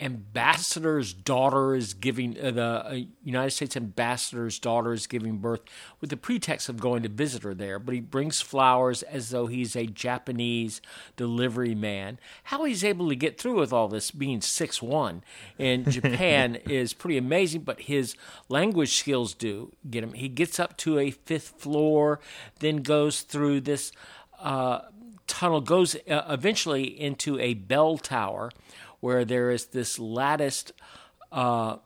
ambassador's 0.00 1.12
daughter 1.12 1.74
is 1.74 1.92
giving 1.92 2.38
uh, 2.38 2.50
the 2.52 2.62
uh, 2.62 2.98
United 3.24 3.50
States 3.50 3.76
ambassador's 3.76 4.58
daughter 4.58 4.92
is 4.92 5.08
giving 5.08 5.38
birth 5.38 5.62
with 6.00 6.10
the 6.10 6.16
pretext 6.16 6.68
of 6.68 6.78
going 6.78 7.02
to 7.02 7.08
visit 7.08 7.42
her 7.42 7.52
there. 7.52 7.78
But 7.78 7.94
he 7.94 8.00
brings 8.00 8.40
flowers 8.40 9.02
as 9.02 9.30
though 9.30 9.46
he's 9.46 9.74
a 9.74 9.86
Japanese 9.86 10.80
delivery 11.16 11.74
man. 11.74 12.20
How 12.44 12.64
he's 12.64 12.84
able 12.84 13.08
to 13.08 13.16
get 13.16 13.40
through 13.40 13.58
with 13.58 13.72
all 13.72 13.88
this 13.88 14.12
being 14.12 14.40
6'1 14.40 15.22
in 15.58 15.84
Japan 15.90 16.56
is 16.66 16.92
pretty 16.92 17.18
amazing 17.18 17.62
but 17.62 17.82
his 17.82 18.14
language 18.48 18.96
skills 18.96 19.34
do 19.34 19.72
get 19.90 20.04
him. 20.04 20.12
He 20.12 20.28
gets 20.28 20.60
up 20.60 20.76
to 20.78 20.98
a 20.98 21.10
fifth 21.10 21.60
floor 21.60 22.20
then 22.60 22.78
goes 22.78 23.22
through 23.22 23.60
this 23.60 23.92
uh, 24.40 24.80
tunnel 25.26 25.60
goes 25.60 25.96
uh, 26.08 26.22
eventually 26.28 26.84
into 26.84 27.38
a 27.38 27.54
bell 27.54 27.98
tower 27.98 28.50
where 29.00 29.24
there 29.24 29.50
is 29.50 29.66
this 29.66 29.98
latticed 29.98 30.72
uh, 31.32 31.76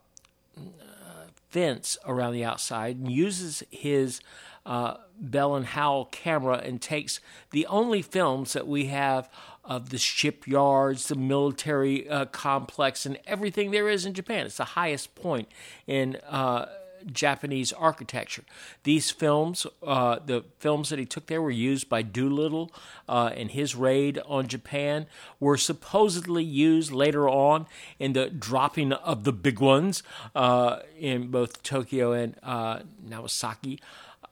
fence 1.53 1.97
around 2.05 2.33
the 2.33 2.43
outside 2.43 2.97
and 2.97 3.11
uses 3.11 3.63
his 3.69 4.21
uh, 4.65 4.95
Bell 5.19 5.55
and 5.55 5.65
Howell 5.65 6.05
camera 6.05 6.57
and 6.57 6.81
takes 6.81 7.19
the 7.51 7.67
only 7.67 8.01
films 8.01 8.53
that 8.53 8.67
we 8.67 8.87
have 8.87 9.29
of 9.63 9.89
the 9.89 9.97
shipyards, 9.97 11.07
the 11.07 11.15
military 11.15 12.09
uh, 12.09 12.25
complex, 12.25 13.05
and 13.05 13.19
everything 13.27 13.71
there 13.71 13.87
is 13.87 14.05
in 14.05 14.13
Japan. 14.13 14.45
It's 14.45 14.57
the 14.57 14.63
highest 14.63 15.15
point 15.15 15.47
in 15.85 16.17
uh, 16.27 16.65
Japanese 17.11 17.73
architecture. 17.73 18.43
These 18.83 19.11
films, 19.11 19.65
uh, 19.85 20.19
the 20.25 20.43
films 20.59 20.89
that 20.89 20.99
he 20.99 21.05
took 21.05 21.27
there, 21.27 21.41
were 21.41 21.51
used 21.51 21.89
by 21.89 22.01
Doolittle 22.01 22.71
uh, 23.07 23.31
in 23.35 23.49
his 23.49 23.75
raid 23.75 24.19
on 24.25 24.47
Japan. 24.47 25.07
Were 25.39 25.57
supposedly 25.57 26.43
used 26.43 26.91
later 26.91 27.27
on 27.29 27.67
in 27.99 28.13
the 28.13 28.29
dropping 28.29 28.93
of 28.93 29.23
the 29.23 29.33
big 29.33 29.59
ones 29.59 30.03
uh, 30.35 30.79
in 30.99 31.29
both 31.29 31.63
Tokyo 31.63 32.13
and 32.13 32.35
uh, 32.43 32.79
Nagasaki. 33.03 33.79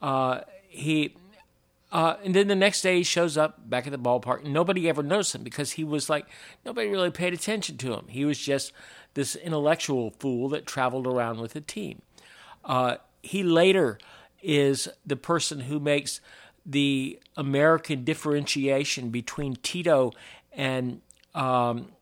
Uh, 0.00 0.40
he. 0.68 1.16
Uh, 1.90 2.16
and 2.24 2.34
then 2.34 2.48
the 2.48 2.54
next 2.54 2.80
day 2.80 2.96
he 2.96 3.02
shows 3.02 3.36
up 3.36 3.68
back 3.68 3.86
at 3.86 3.92
the 3.92 3.98
ballpark. 3.98 4.44
And 4.44 4.54
nobody 4.54 4.88
ever 4.88 5.02
noticed 5.02 5.34
him 5.34 5.42
because 5.42 5.72
he 5.72 5.84
was 5.84 6.08
like 6.08 6.26
nobody 6.64 6.88
really 6.88 7.10
paid 7.10 7.34
attention 7.34 7.76
to 7.76 7.92
him. 7.92 8.06
He 8.08 8.24
was 8.24 8.38
just 8.38 8.72
this 9.14 9.36
intellectual 9.36 10.10
fool 10.18 10.48
that 10.50 10.66
traveled 10.66 11.06
around 11.06 11.40
with 11.40 11.54
a 11.54 11.60
team. 11.60 12.02
Uh, 12.64 12.96
he 13.22 13.42
later 13.42 13.98
is 14.42 14.88
the 15.06 15.16
person 15.16 15.60
who 15.60 15.78
makes 15.78 16.20
the 16.64 17.18
American 17.36 18.04
differentiation 18.04 19.10
between 19.10 19.56
Tito 19.62 20.12
and 20.52 21.00
um, 21.34 21.92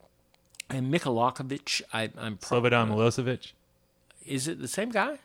and 0.68 0.92
Mihailovich. 0.92 1.82
I, 1.92 2.10
I'm 2.18 2.36
pro- 2.36 2.60
Slobodan 2.60 2.90
Milosevic. 2.90 3.52
Is 4.26 4.48
it 4.48 4.60
the 4.60 4.68
same 4.68 4.90
guy? 4.90 5.18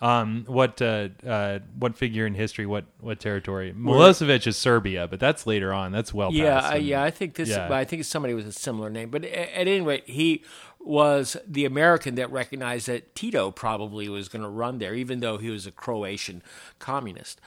Um, 0.00 0.44
what 0.46 0.82
uh, 0.82 1.08
uh, 1.26 1.60
what 1.78 1.96
figure 1.96 2.26
in 2.26 2.34
history? 2.34 2.66
What 2.66 2.84
what 3.00 3.20
territory? 3.20 3.72
Milosevic 3.72 4.46
is 4.46 4.56
Serbia, 4.56 5.06
but 5.06 5.18
that's 5.20 5.46
later 5.46 5.72
on. 5.72 5.92
That's 5.92 6.12
well 6.12 6.32
yeah, 6.32 6.60
past. 6.60 6.82
yeah. 6.82 7.02
I 7.02 7.10
think 7.10 7.34
this. 7.34 7.48
Yeah. 7.48 7.72
I 7.72 7.84
think 7.84 8.00
it's 8.00 8.08
somebody 8.08 8.34
with 8.34 8.46
a 8.46 8.52
similar 8.52 8.90
name. 8.90 9.08
But 9.08 9.24
at, 9.24 9.30
at 9.32 9.68
any 9.68 9.80
rate, 9.80 10.04
he 10.06 10.42
was 10.86 11.36
the 11.46 11.64
American 11.64 12.14
that 12.16 12.30
recognized 12.30 12.88
that 12.88 13.14
Tito 13.14 13.50
probably 13.50 14.08
was 14.08 14.28
going 14.28 14.42
to 14.42 14.48
run 14.48 14.78
there, 14.78 14.94
even 14.94 15.20
though 15.20 15.38
he 15.38 15.50
was 15.50 15.66
a 15.66 15.72
Croatian 15.72 16.42
communist. 16.78 17.40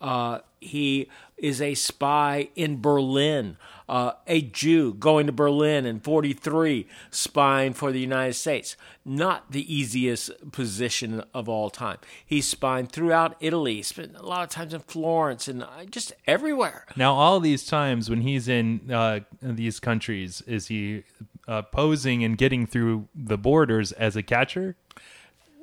Uh, 0.00 0.38
he 0.60 1.08
is 1.36 1.60
a 1.60 1.74
spy 1.74 2.48
in 2.54 2.80
Berlin, 2.80 3.56
uh, 3.88 4.12
a 4.26 4.42
Jew 4.42 4.94
going 4.94 5.26
to 5.26 5.32
Berlin 5.32 5.86
in 5.86 6.00
43, 6.00 6.86
spying 7.10 7.72
for 7.72 7.92
the 7.92 8.00
United 8.00 8.34
States. 8.34 8.76
Not 9.04 9.50
the 9.50 9.72
easiest 9.72 10.52
position 10.52 11.24
of 11.32 11.48
all 11.48 11.70
time. 11.70 11.98
He's 12.24 12.46
spying 12.46 12.86
throughout 12.86 13.36
Italy, 13.40 13.82
spent 13.82 14.16
a 14.16 14.22
lot 14.22 14.44
of 14.44 14.50
times 14.50 14.74
in 14.74 14.80
Florence 14.80 15.48
and 15.48 15.62
uh, 15.62 15.84
just 15.90 16.12
everywhere. 16.26 16.86
Now, 16.96 17.14
all 17.14 17.40
these 17.40 17.66
times 17.66 18.10
when 18.10 18.20
he's 18.20 18.48
in 18.48 18.90
uh, 18.92 19.20
these 19.40 19.80
countries, 19.80 20.42
is 20.46 20.68
he 20.68 21.04
uh, 21.48 21.62
posing 21.62 22.22
and 22.22 22.36
getting 22.36 22.66
through 22.66 23.08
the 23.14 23.38
borders 23.38 23.90
as 23.92 24.14
a 24.14 24.22
catcher? 24.22 24.76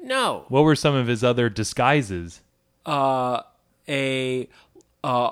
No. 0.03 0.45
What 0.49 0.63
were 0.63 0.75
some 0.75 0.95
of 0.95 1.07
his 1.07 1.23
other 1.23 1.49
disguises? 1.49 2.41
Uh, 2.85 3.41
a 3.87 4.49
uh, 5.03 5.31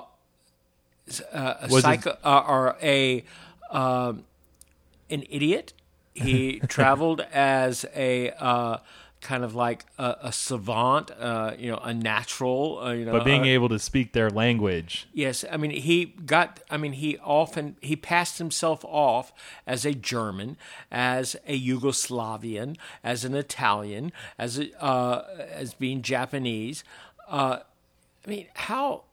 a 1.32 1.68
psycho 1.68 2.16
uh, 2.24 2.44
or 2.46 2.76
a 2.82 3.24
um, 3.70 4.24
an 5.10 5.24
idiot. 5.28 5.72
He 6.14 6.60
traveled 6.68 7.20
as 7.32 7.84
a 7.94 8.30
uh, 8.30 8.78
kind 9.24 9.42
of 9.42 9.54
like 9.54 9.84
a, 9.98 10.16
a 10.24 10.32
savant, 10.32 11.10
uh, 11.18 11.54
you 11.58 11.70
know, 11.70 11.78
a 11.78 11.92
natural, 11.92 12.78
uh, 12.78 12.92
you 12.92 13.04
know. 13.04 13.12
But 13.12 13.24
being 13.24 13.42
uh, 13.42 13.46
able 13.46 13.68
to 13.70 13.78
speak 13.78 14.12
their 14.12 14.30
language. 14.30 15.08
Yes, 15.12 15.44
I 15.50 15.56
mean 15.56 15.72
he 15.72 16.04
got. 16.04 16.60
I 16.70 16.76
mean 16.76 16.92
he 16.92 17.18
often 17.18 17.76
he 17.80 17.96
passed 17.96 18.38
himself 18.38 18.84
off 18.84 19.32
as 19.66 19.84
a 19.84 19.94
German, 19.94 20.56
as 20.92 21.34
a 21.48 21.58
Yugoslavian, 21.58 22.76
as 23.02 23.24
an 23.24 23.34
Italian, 23.34 24.12
as 24.38 24.58
a, 24.58 24.82
uh, 24.82 25.24
as 25.50 25.74
being 25.74 26.02
Japanese. 26.02 26.84
Uh, 27.26 27.60
I 28.24 28.30
mean, 28.30 28.46
how 28.54 29.04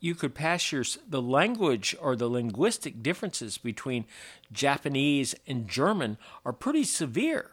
you 0.00 0.14
could 0.14 0.34
pass 0.34 0.72
your 0.72 0.84
the 1.08 1.22
language 1.22 1.94
or 2.00 2.16
the 2.16 2.28
linguistic 2.28 3.02
differences 3.02 3.58
between 3.58 4.06
Japanese 4.50 5.34
and 5.46 5.68
German 5.68 6.16
are 6.44 6.52
pretty 6.52 6.84
severe. 6.84 7.50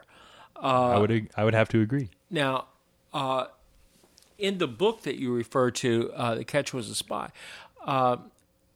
Uh, 0.61 0.89
I 0.95 0.97
would 0.97 1.29
I 1.35 1.43
would 1.43 1.53
have 1.53 1.69
to 1.69 1.81
agree. 1.81 2.09
Now, 2.29 2.65
uh, 3.13 3.47
in 4.37 4.57
the 4.57 4.67
book 4.67 5.03
that 5.03 5.15
you 5.15 5.33
refer 5.33 5.71
to, 5.71 6.11
uh, 6.15 6.35
"The 6.35 6.43
Catch 6.43 6.73
Was 6.73 6.89
a 6.89 6.95
Spy," 6.95 7.29
uh, 7.85 8.17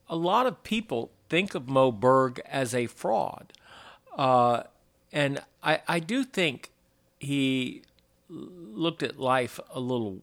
a 0.08 0.16
lot 0.16 0.46
of 0.46 0.62
people 0.62 1.10
think 1.28 1.54
of 1.54 1.68
Moe 1.68 1.92
Berg 1.92 2.40
as 2.46 2.74
a 2.74 2.86
fraud, 2.86 3.52
uh, 4.16 4.64
and 5.12 5.42
I, 5.62 5.80
I 5.88 5.98
do 5.98 6.24
think 6.24 6.70
he 7.18 7.82
looked 8.28 9.02
at 9.02 9.18
life 9.18 9.60
a 9.70 9.80
little 9.80 10.22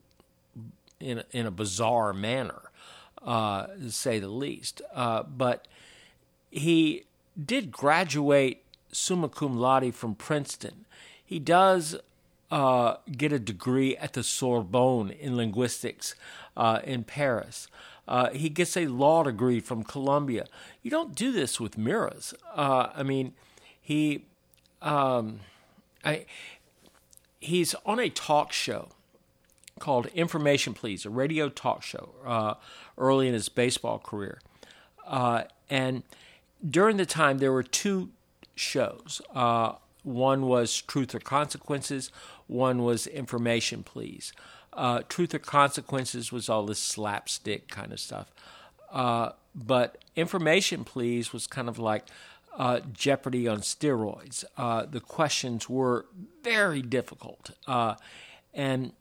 in 0.99 1.19
a, 1.19 1.25
in 1.31 1.45
a 1.45 1.51
bizarre 1.51 2.13
manner, 2.13 2.71
uh, 3.23 3.67
to 3.67 3.91
say 3.91 4.19
the 4.19 4.27
least. 4.29 4.81
Uh, 4.93 5.23
but 5.23 5.67
he 6.51 7.05
did 7.43 7.71
graduate 7.71 8.63
summa 8.91 9.29
cum 9.29 9.57
laude 9.57 9.93
from 9.95 10.15
Princeton. 10.15 10.85
He 11.29 11.37
does 11.37 11.95
uh, 12.49 12.95
get 13.11 13.31
a 13.31 13.37
degree 13.37 13.95
at 13.97 14.13
the 14.13 14.23
Sorbonne 14.23 15.11
in 15.11 15.37
linguistics 15.37 16.15
uh, 16.57 16.79
in 16.83 17.03
Paris. 17.03 17.67
Uh, 18.07 18.31
he 18.31 18.49
gets 18.49 18.75
a 18.75 18.87
law 18.87 19.21
degree 19.21 19.59
from 19.59 19.83
Columbia. 19.83 20.47
You 20.81 20.89
don't 20.89 21.13
do 21.13 21.31
this 21.31 21.59
with 21.59 21.77
mirrors. 21.77 22.33
Uh, 22.55 22.87
I 22.95 23.03
mean, 23.03 23.35
he, 23.79 24.25
um, 24.81 25.41
I, 26.03 26.25
he's 27.39 27.75
on 27.85 27.99
a 27.99 28.09
talk 28.09 28.51
show 28.51 28.89
called 29.77 30.07
Information 30.07 30.73
Please, 30.73 31.05
a 31.05 31.11
radio 31.11 31.47
talk 31.47 31.83
show 31.83 32.09
uh, 32.25 32.55
early 32.97 33.27
in 33.27 33.35
his 33.35 33.49
baseball 33.49 33.99
career. 33.99 34.39
Uh, 35.05 35.43
and 35.69 36.01
during 36.67 36.97
the 36.97 37.05
time, 37.05 37.37
there 37.37 37.51
were 37.51 37.61
two 37.61 38.09
shows. 38.55 39.21
Uh, 40.05 40.09
one 40.09 40.47
was 40.47 40.81
Truth 40.81 41.15
or 41.15 41.19
Consequences, 41.19 42.11
one 42.47 42.83
was 42.83 43.07
Information 43.07 43.83
Please. 43.83 44.33
Uh, 44.73 45.01
Truth 45.07 45.33
or 45.33 45.39
Consequences 45.39 46.31
was 46.31 46.49
all 46.49 46.65
this 46.65 46.79
slapstick 46.79 47.67
kind 47.67 47.91
of 47.91 47.99
stuff. 47.99 48.31
Uh, 48.91 49.31
but 49.55 49.97
Information 50.15 50.83
Please 50.83 51.33
was 51.33 51.47
kind 51.47 51.69
of 51.69 51.79
like 51.79 52.05
uh, 52.57 52.79
Jeopardy 52.93 53.47
on 53.47 53.59
steroids. 53.59 54.43
the 54.91 54.99
questions 54.99 55.69
were 55.69 56.05
very 56.43 56.81
difficult. 56.81 57.51
and 58.53 58.93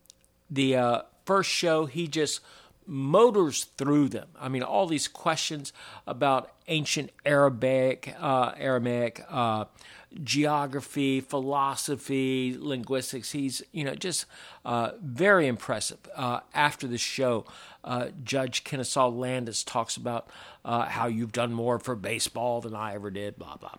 the 0.50 0.76
uh, 0.76 1.02
first 1.24 1.50
show, 1.50 1.86
he 1.86 2.08
just 2.08 2.40
motors 2.88 3.64
through 3.76 4.08
them. 4.08 4.28
I 4.40 4.48
mean, 4.48 4.62
all 4.62 4.86
these 4.86 5.06
questions 5.06 5.72
about 6.06 6.50
ancient 6.68 7.10
Arabic, 7.26 8.14
uh, 8.18 8.52
Aramaic, 8.56 9.24
uh, 9.28 9.66
geography, 10.24 11.20
philosophy, 11.20 12.56
linguistics. 12.58 13.32
He's, 13.32 13.62
you 13.72 13.84
know, 13.84 13.94
just 13.94 14.24
uh, 14.64 14.92
very 15.02 15.46
impressive. 15.46 15.98
Uh, 16.16 16.40
after 16.54 16.86
the 16.86 16.96
show, 16.96 17.44
uh, 17.84 18.08
Judge 18.24 18.64
Kenesaw 18.64 19.14
Landis 19.14 19.62
talks 19.62 19.98
about 19.98 20.30
uh, 20.64 20.86
how 20.86 21.06
you've 21.06 21.32
done 21.32 21.52
more 21.52 21.78
for 21.78 21.94
baseball 21.94 22.62
than 22.62 22.74
I 22.74 22.94
ever 22.94 23.10
did, 23.10 23.36
blah, 23.38 23.56
blah, 23.56 23.74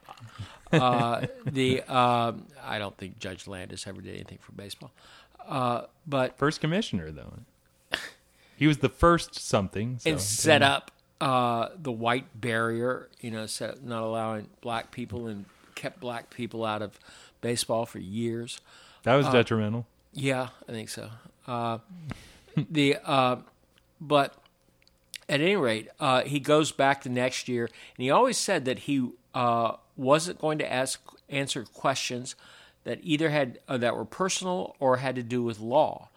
blah. 0.69 1.21
the 1.47 1.81
um, 1.91 2.45
I 2.63 2.77
don't 2.77 2.95
think 2.95 3.17
Judge 3.17 3.47
Landis 3.47 3.87
ever 3.87 4.01
did 4.01 4.13
anything 4.13 4.37
for 4.39 4.51
baseball. 4.51 4.91
But 6.05 6.37
first 6.37 6.61
commissioner 6.61 7.11
though, 7.11 7.33
he 8.59 8.67
was 8.67 8.79
the 8.79 8.89
first 8.89 9.35
something. 9.35 9.99
So, 9.99 10.09
and 10.09 10.19
set 10.19 10.61
up 10.61 10.91
uh, 11.21 11.69
the 11.81 11.93
white 11.93 12.39
barrier. 12.39 13.07
You 13.21 13.31
know, 13.31 13.45
set, 13.45 13.81
not 13.85 14.03
allowing 14.03 14.49
black 14.59 14.91
people 14.91 15.27
and 15.27 15.45
kept 15.75 16.01
black 16.01 16.29
people 16.29 16.65
out 16.65 16.81
of 16.81 16.99
baseball 17.39 17.85
for 17.85 17.99
years. 17.99 18.59
That 19.03 19.15
was 19.15 19.27
uh, 19.27 19.31
detrimental. 19.31 19.87
Yeah, 20.11 20.49
I 20.67 20.73
think 20.73 20.89
so. 20.89 21.09
Uh, 21.47 21.77
the 22.69 22.97
uh, 23.05 23.37
but 24.01 24.35
at 25.29 25.39
any 25.39 25.55
rate, 25.55 25.87
uh, 25.97 26.23
he 26.23 26.41
goes 26.41 26.73
back 26.73 27.03
the 27.03 27.09
next 27.09 27.47
year, 27.47 27.63
and 27.63 28.03
he 28.03 28.11
always 28.11 28.37
said 28.37 28.65
that 28.65 28.79
he 28.79 29.09
uh, 29.33 29.77
wasn't 29.95 30.37
going 30.39 30.57
to 30.57 30.69
ask 30.69 31.01
answer 31.29 31.63
questions 31.63 32.35
that 32.83 32.99
either 33.03 33.29
had 33.29 33.59
uh, 33.69 33.77
that 33.77 33.95
were 33.95 34.03
personal 34.03 34.75
or 34.81 34.97
had 34.97 35.15
to 35.15 35.23
do 35.23 35.41
with 35.43 35.61
law. 35.61 36.09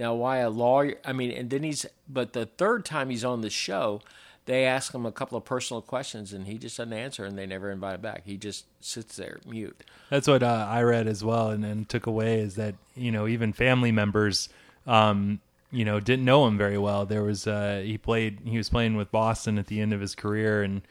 Now, 0.00 0.14
why 0.14 0.38
a 0.38 0.50
lawyer? 0.50 0.96
I 1.04 1.12
mean, 1.12 1.30
and 1.30 1.50
then 1.50 1.62
he's 1.62 1.86
but 2.08 2.32
the 2.32 2.46
third 2.46 2.84
time 2.84 3.10
he's 3.10 3.24
on 3.24 3.42
the 3.42 3.50
show, 3.50 4.00
they 4.46 4.64
ask 4.64 4.94
him 4.94 5.06
a 5.06 5.12
couple 5.12 5.38
of 5.38 5.44
personal 5.44 5.82
questions 5.82 6.32
and 6.32 6.46
he 6.46 6.58
just 6.58 6.78
doesn't 6.78 6.92
answer, 6.92 7.24
and 7.24 7.38
they 7.38 7.46
never 7.46 7.70
invite 7.70 7.96
him 7.96 8.00
back. 8.00 8.22
He 8.24 8.36
just 8.36 8.64
sits 8.80 9.16
there 9.16 9.38
mute. 9.46 9.84
That's 10.08 10.26
what 10.26 10.42
uh, 10.42 10.66
I 10.68 10.82
read 10.82 11.06
as 11.06 11.22
well, 11.22 11.50
and, 11.50 11.64
and 11.64 11.88
took 11.88 12.06
away 12.06 12.40
is 12.40 12.56
that 12.56 12.74
you 12.96 13.12
know 13.12 13.28
even 13.28 13.52
family 13.52 13.92
members 13.92 14.48
um, 14.86 15.40
you 15.72 15.84
know, 15.84 16.00
didn't 16.00 16.24
know 16.24 16.46
him 16.46 16.58
very 16.58 16.78
well. 16.78 17.06
There 17.06 17.22
was 17.22 17.46
uh, 17.46 17.82
he 17.84 17.96
played 17.98 18.40
he 18.44 18.56
was 18.56 18.68
playing 18.68 18.96
with 18.96 19.10
Boston 19.10 19.58
at 19.58 19.66
the 19.66 19.80
end 19.80 19.92
of 19.92 20.00
his 20.00 20.14
career, 20.14 20.62
and 20.62 20.82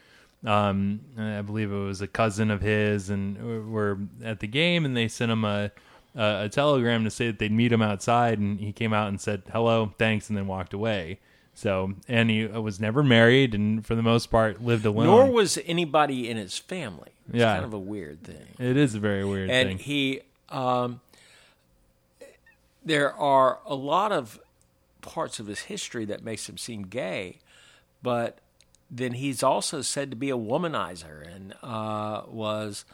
um, 0.44 1.00
I 1.18 1.42
believe 1.42 1.70
it 1.70 1.76
was 1.76 2.00
a 2.00 2.06
cousin 2.06 2.50
of 2.50 2.62
his, 2.62 3.10
and 3.10 3.72
we're 3.72 3.98
at 4.24 4.40
the 4.40 4.46
game, 4.46 4.84
and 4.84 4.96
they 4.96 5.08
sent 5.08 5.30
him 5.30 5.44
a, 5.44 5.70
a 6.16 6.42
a 6.44 6.48
telegram 6.48 7.04
to 7.04 7.10
say 7.10 7.26
that 7.28 7.38
they'd 7.38 7.52
meet 7.52 7.72
him 7.72 7.82
outside, 7.82 8.38
and 8.38 8.60
he 8.60 8.72
came 8.72 8.92
out 8.92 9.08
and 9.08 9.20
said 9.20 9.42
hello, 9.52 9.92
thanks, 9.98 10.28
and 10.28 10.36
then 10.36 10.46
walked 10.46 10.72
away. 10.74 11.18
So, 11.52 11.94
and 12.08 12.30
he 12.30 12.46
was 12.46 12.80
never 12.80 13.02
married, 13.02 13.54
and 13.54 13.84
for 13.84 13.94
the 13.94 14.02
most 14.02 14.28
part 14.30 14.62
lived 14.62 14.86
alone. 14.86 15.06
Nor 15.06 15.30
was 15.30 15.58
anybody 15.66 16.28
in 16.30 16.36
his 16.36 16.56
family. 16.56 17.10
It's 17.28 17.38
Yeah. 17.38 17.52
kind 17.54 17.64
of 17.64 17.74
a 17.74 17.78
weird 17.78 18.22
thing. 18.22 18.46
it 18.58 18.76
is 18.76 18.94
a 18.94 19.00
very 19.00 19.24
weird 19.24 19.50
and 19.50 19.68
thing. 19.70 19.78
he 19.78 20.20
um, 20.48 21.00
there 22.84 23.12
are 23.14 23.58
a 23.66 23.74
lot 23.74 24.12
of 24.12 24.40
parts 25.02 25.38
of 25.38 25.46
his 25.46 25.60
history 25.60 26.04
that 26.06 26.22
makes 26.24 26.48
him 26.48 26.58
seem 26.58 26.82
gay 26.82 27.38
but 28.02 28.38
then 28.90 29.12
he's 29.12 29.42
also 29.42 29.80
said 29.82 30.10
to 30.10 30.16
be 30.16 30.30
a 30.30 30.36
womanizer 30.36 31.24
and 31.34 31.54
uh, 31.62 32.22
was 32.28 32.84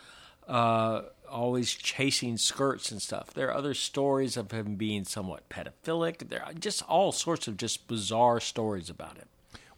uh, 0.46 1.02
always 1.30 1.73
chasing 1.75 2.37
skirts 2.37 2.90
and 2.90 3.00
stuff 3.02 3.33
there 3.35 3.49
are 3.49 3.54
other 3.54 3.75
stories 3.75 4.37
of 4.37 4.50
him 4.50 4.76
being 4.76 5.04
somewhat 5.04 5.49
pedophilic 5.49 6.28
there 6.28 6.45
are 6.45 6.52
just 6.52 6.83
all 6.88 7.12
sorts 7.12 7.47
of 7.49 7.56
just 7.56 7.87
bizarre 7.88 8.40
stories 8.40 8.88
about 8.90 9.16
him 9.16 9.26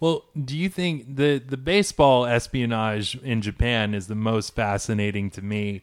Well, 0.00 0.24
do 0.44 0.56
you 0.56 0.68
think 0.68 1.16
the 1.16 1.38
the 1.38 1.56
baseball 1.56 2.24
espionage 2.26 3.16
in 3.16 3.42
Japan 3.42 3.94
is 3.94 4.06
the 4.06 4.14
most 4.14 4.54
fascinating 4.54 5.30
to 5.32 5.42
me? 5.42 5.82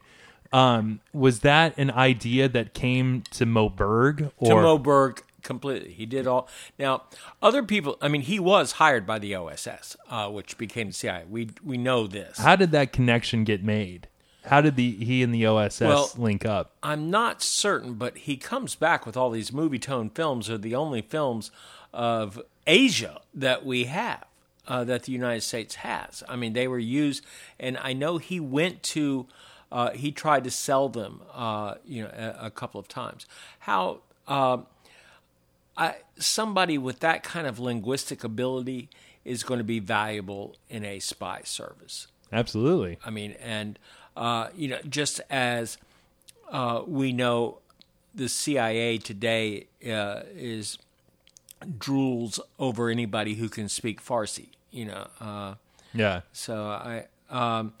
Um, 0.52 1.00
was 1.12 1.40
that 1.40 1.76
an 1.76 1.90
idea 1.90 2.48
that 2.48 2.72
came 2.72 3.22
to 3.32 3.44
Moe 3.44 3.68
Berg 3.68 4.30
or 4.38 4.48
to 4.48 4.62
Moe 4.62 4.78
Berg 4.78 5.22
completely. 5.46 5.92
He 5.92 6.04
did 6.04 6.26
all. 6.26 6.48
Now, 6.78 7.04
other 7.40 7.62
people. 7.62 7.96
I 8.02 8.08
mean, 8.08 8.22
he 8.22 8.38
was 8.38 8.72
hired 8.72 9.06
by 9.06 9.18
the 9.18 9.34
OSS, 9.34 9.96
uh, 10.10 10.28
which 10.28 10.58
became 10.58 10.88
the 10.88 10.92
CIA. 10.92 11.24
We 11.28 11.50
we 11.64 11.78
know 11.78 12.06
this. 12.06 12.38
how 12.38 12.56
did 12.56 12.72
that 12.72 12.92
connection 12.92 13.44
get 13.44 13.62
made? 13.62 14.08
How 14.46 14.60
did 14.60 14.76
the 14.76 14.92
he 14.92 15.22
and 15.22 15.34
the 15.34 15.44
OSS 15.46 15.80
Well- 15.80 16.10
link 16.16 16.44
up? 16.46 16.72
I'm 16.82 17.10
not 17.10 17.42
certain, 17.42 17.94
but 17.94 18.16
he 18.18 18.36
comes 18.36 18.74
back 18.74 19.04
with 19.04 19.16
all 19.16 19.30
these 19.30 19.50
Movietone 19.50 20.14
films. 20.14 20.48
Are 20.48 20.58
the 20.58 20.74
only 20.74 21.02
films 21.02 21.50
of 21.92 22.40
Asia 22.66 23.20
that 23.34 23.64
we 23.64 23.84
have. 23.84 24.24
Uh, 24.68 24.82
that 24.82 25.04
the 25.04 25.12
United 25.12 25.42
States 25.42 25.76
has. 25.76 26.24
I 26.28 26.34
mean, 26.34 26.52
they 26.52 26.66
were 26.66 26.76
used, 26.80 27.24
and 27.60 27.78
I 27.78 27.92
know 27.92 28.18
he 28.18 28.40
went 28.40 28.82
to, 28.82 29.28
uh, 29.70 29.90
he 29.90 30.10
tried 30.10 30.42
to 30.42 30.50
sell 30.50 30.88
them, 30.88 31.22
uh, 31.32 31.74
you 31.86 32.02
know, 32.02 32.10
a, 32.12 32.46
a 32.46 32.50
couple 32.50 32.80
of 32.80 32.88
times. 32.88 33.26
How 33.60 34.00
um 34.26 34.66
I, 35.76 35.96
somebody 36.18 36.78
with 36.78 36.98
that 36.98 37.22
kind 37.22 37.46
of 37.46 37.58
linguistic 37.60 38.24
ability 38.24 38.88
is 39.24 39.42
going 39.42 39.58
to 39.58 39.64
be 39.64 39.78
valuable 39.78 40.56
in 40.68 40.84
a 40.84 40.98
spy 40.98 41.42
service. 41.44 42.08
Absolutely. 42.32 42.98
I 43.04 43.10
mean, 43.10 43.32
and 43.40 43.78
uh, 44.16 44.48
you 44.56 44.68
know, 44.68 44.78
just 44.88 45.20
as 45.30 45.78
uh, 46.50 46.82
we 46.86 47.12
know, 47.12 47.58
the 48.14 48.28
CIA 48.28 48.98
today 48.98 49.66
uh, 49.86 50.22
is 50.34 50.78
drools 51.78 52.38
over 52.58 52.88
anybody 52.88 53.34
who 53.34 53.48
can 53.48 53.68
speak 53.68 54.02
Farsi. 54.02 54.48
You 54.70 54.86
know, 54.86 55.06
uh, 55.20 55.54
Yeah. 55.92 56.22
so 56.32 56.66
I 56.66 57.06
um, 57.30 57.72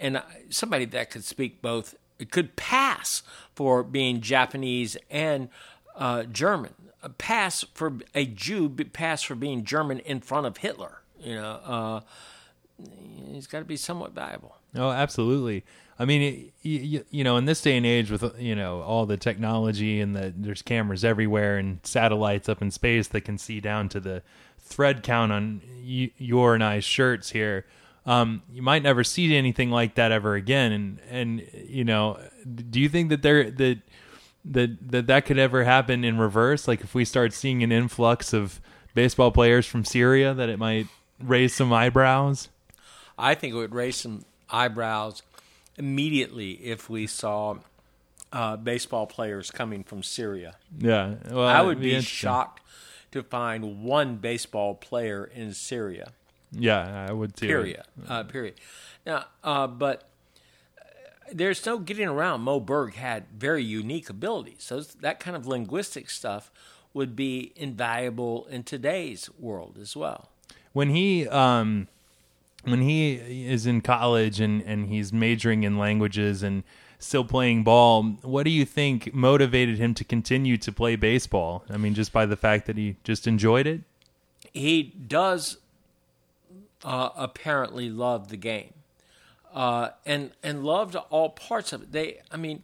and 0.00 0.18
I, 0.18 0.22
somebody 0.50 0.84
that 0.86 1.10
could 1.10 1.24
speak 1.24 1.60
both 1.62 1.94
it 2.18 2.30
could 2.32 2.56
pass 2.56 3.22
for 3.54 3.82
being 3.84 4.20
Japanese 4.20 4.96
and 5.10 5.48
uh, 5.96 6.24
German. 6.24 6.74
Pass 7.18 7.64
for 7.74 7.98
a 8.14 8.26
Jew, 8.26 8.68
pass 8.68 9.22
for 9.22 9.36
being 9.36 9.62
German 9.64 10.00
in 10.00 10.20
front 10.20 10.46
of 10.46 10.56
Hitler. 10.58 11.00
You 11.20 11.36
know, 11.36 11.50
uh, 11.64 12.00
he's 13.30 13.46
got 13.46 13.60
to 13.60 13.64
be 13.64 13.76
somewhat 13.76 14.12
valuable. 14.12 14.56
Oh, 14.78 14.90
absolutely. 14.90 15.64
I 15.98 16.04
mean, 16.04 16.52
you, 16.62 17.04
you 17.10 17.24
know, 17.24 17.36
in 17.36 17.46
this 17.46 17.60
day 17.60 17.76
and 17.76 17.84
age, 17.84 18.10
with 18.10 18.40
you 18.40 18.54
know 18.54 18.82
all 18.82 19.04
the 19.04 19.16
technology 19.16 20.00
and 20.00 20.14
the 20.14 20.32
there's 20.36 20.62
cameras 20.62 21.04
everywhere 21.04 21.58
and 21.58 21.80
satellites 21.82 22.48
up 22.48 22.62
in 22.62 22.70
space 22.70 23.08
that 23.08 23.22
can 23.22 23.36
see 23.36 23.60
down 23.60 23.88
to 23.90 24.00
the 24.00 24.22
thread 24.58 25.02
count 25.02 25.32
on 25.32 25.60
your 25.82 26.54
and 26.54 26.62
I's 26.62 26.84
shirts 26.84 27.30
here. 27.30 27.66
Um, 28.06 28.42
you 28.52 28.62
might 28.62 28.82
never 28.82 29.02
see 29.02 29.36
anything 29.36 29.70
like 29.70 29.96
that 29.96 30.12
ever 30.12 30.34
again. 30.34 30.72
And 30.72 31.00
and 31.10 31.42
you 31.66 31.84
know, 31.84 32.20
do 32.46 32.80
you 32.80 32.88
think 32.88 33.08
that 33.08 33.22
there 33.22 33.50
that 33.50 33.80
that 34.44 34.90
that 34.90 35.06
that 35.08 35.26
could 35.26 35.38
ever 35.38 35.64
happen 35.64 36.04
in 36.04 36.16
reverse? 36.16 36.68
Like 36.68 36.82
if 36.82 36.94
we 36.94 37.04
start 37.04 37.32
seeing 37.32 37.64
an 37.64 37.72
influx 37.72 38.32
of 38.32 38.60
baseball 38.94 39.32
players 39.32 39.66
from 39.66 39.84
Syria, 39.84 40.32
that 40.32 40.48
it 40.48 40.60
might 40.60 40.86
raise 41.20 41.54
some 41.54 41.72
eyebrows. 41.72 42.50
I 43.18 43.34
think 43.34 43.54
it 43.54 43.56
would 43.56 43.74
raise 43.74 43.96
some 43.96 44.24
eyebrows 44.50 45.22
immediately 45.76 46.52
if 46.52 46.90
we 46.90 47.06
saw 47.06 47.56
uh, 48.32 48.56
baseball 48.56 49.06
players 49.06 49.50
coming 49.50 49.84
from 49.84 50.02
Syria. 50.02 50.56
Yeah, 50.78 51.14
well, 51.30 51.46
I 51.46 51.62
would 51.62 51.80
be 51.80 52.00
shocked 52.00 52.62
to 53.12 53.22
find 53.22 53.82
one 53.82 54.16
baseball 54.16 54.74
player 54.74 55.24
in 55.24 55.54
Syria. 55.54 56.12
Yeah, 56.52 57.06
I 57.08 57.12
would 57.12 57.36
too. 57.36 57.46
Period. 57.46 57.82
Uh, 58.06 58.24
period. 58.24 58.54
Now, 59.06 59.26
uh, 59.44 59.66
but 59.66 60.08
uh, 60.78 60.84
there's 61.32 61.64
no 61.64 61.78
getting 61.78 62.08
around. 62.08 62.42
Moe 62.42 62.60
Berg 62.60 62.94
had 62.94 63.26
very 63.36 63.62
unique 63.62 64.08
abilities. 64.10 64.58
So 64.60 64.80
that 64.80 65.20
kind 65.20 65.36
of 65.36 65.46
linguistic 65.46 66.10
stuff 66.10 66.50
would 66.94 67.14
be 67.14 67.52
invaluable 67.54 68.46
in 68.46 68.62
today's 68.62 69.28
world 69.38 69.78
as 69.80 69.96
well. 69.96 70.30
When 70.72 70.90
he 70.90 71.28
um 71.28 71.88
when 72.64 72.82
he 72.82 73.14
is 73.14 73.66
in 73.66 73.80
college 73.80 74.40
and 74.40 74.62
and 74.62 74.88
he's 74.88 75.12
majoring 75.12 75.62
in 75.62 75.78
languages 75.78 76.42
and 76.42 76.64
still 76.98 77.24
playing 77.24 77.62
ball, 77.64 78.02
what 78.22 78.42
do 78.42 78.50
you 78.50 78.64
think 78.64 79.14
motivated 79.14 79.78
him 79.78 79.94
to 79.94 80.04
continue 80.04 80.56
to 80.56 80.72
play 80.72 80.96
baseball? 80.96 81.64
I 81.70 81.76
mean, 81.76 81.94
just 81.94 82.12
by 82.12 82.26
the 82.26 82.36
fact 82.36 82.66
that 82.66 82.76
he 82.76 82.96
just 83.04 83.26
enjoyed 83.26 83.66
it? 83.66 83.82
he 84.52 84.82
does 84.82 85.58
uh, 86.84 87.10
apparently 87.16 87.90
love 87.90 88.28
the 88.28 88.36
game, 88.36 88.72
uh, 89.52 89.90
and 90.06 90.32
and 90.42 90.64
loved 90.64 90.96
all 90.96 91.30
parts 91.30 91.72
of 91.72 91.82
it. 91.82 91.92
They, 91.92 92.20
I 92.30 92.36
mean, 92.36 92.62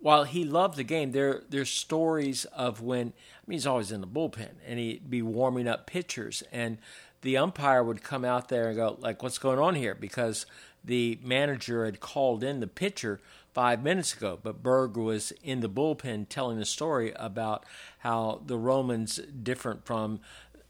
while 0.00 0.24
he 0.24 0.44
loved 0.44 0.76
the 0.76 0.84
game, 0.84 1.12
there 1.12 1.42
there's 1.48 1.70
stories 1.70 2.44
of 2.46 2.80
when 2.80 3.12
I 3.46 3.50
mean 3.50 3.56
he's 3.56 3.66
always 3.66 3.92
in 3.92 4.00
the 4.00 4.06
bullpen 4.06 4.54
and 4.66 4.78
he'd 4.78 5.08
be 5.08 5.22
warming 5.22 5.68
up 5.68 5.86
pitchers, 5.86 6.42
and 6.50 6.78
the 7.22 7.36
umpire 7.36 7.82
would 7.82 8.02
come 8.02 8.24
out 8.24 8.48
there 8.48 8.68
and 8.68 8.76
go 8.76 8.96
like, 9.00 9.22
"What's 9.22 9.38
going 9.38 9.58
on 9.58 9.74
here?" 9.74 9.94
Because 9.94 10.46
the 10.84 11.18
manager 11.22 11.84
had 11.84 12.00
called 12.00 12.44
in 12.44 12.60
the 12.60 12.66
pitcher 12.66 13.20
five 13.52 13.82
minutes 13.82 14.14
ago, 14.14 14.38
but 14.40 14.62
Berg 14.62 14.96
was 14.96 15.32
in 15.42 15.60
the 15.60 15.68
bullpen 15.68 16.28
telling 16.28 16.58
a 16.58 16.64
story 16.64 17.12
about 17.16 17.64
how 18.00 18.42
the 18.46 18.58
Romans 18.58 19.18
different 19.42 19.84
from 19.84 20.20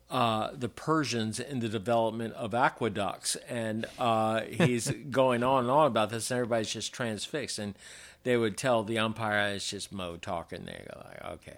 uh, 0.08 0.50
the 0.52 0.68
Persians 0.68 1.40
in 1.40 1.58
the 1.58 1.68
development 1.68 2.32
of 2.34 2.54
aqueducts, 2.54 3.36
and 3.48 3.86
uh, 3.98 4.40
he's 4.48 4.90
going 5.10 5.42
on 5.42 5.64
and 5.64 5.70
on 5.70 5.86
about 5.86 6.10
this, 6.10 6.30
and 6.30 6.38
everybody's 6.38 6.72
just 6.72 6.92
transfixed. 6.92 7.58
And 7.58 7.74
they 8.22 8.36
would 8.36 8.56
tell 8.56 8.82
the 8.82 8.98
umpire 8.98 9.54
it's 9.54 9.70
just 9.70 9.92
Moe 9.92 10.16
talking. 10.16 10.64
They 10.64 10.84
go 10.92 11.02
like, 11.04 11.32
okay. 11.34 11.56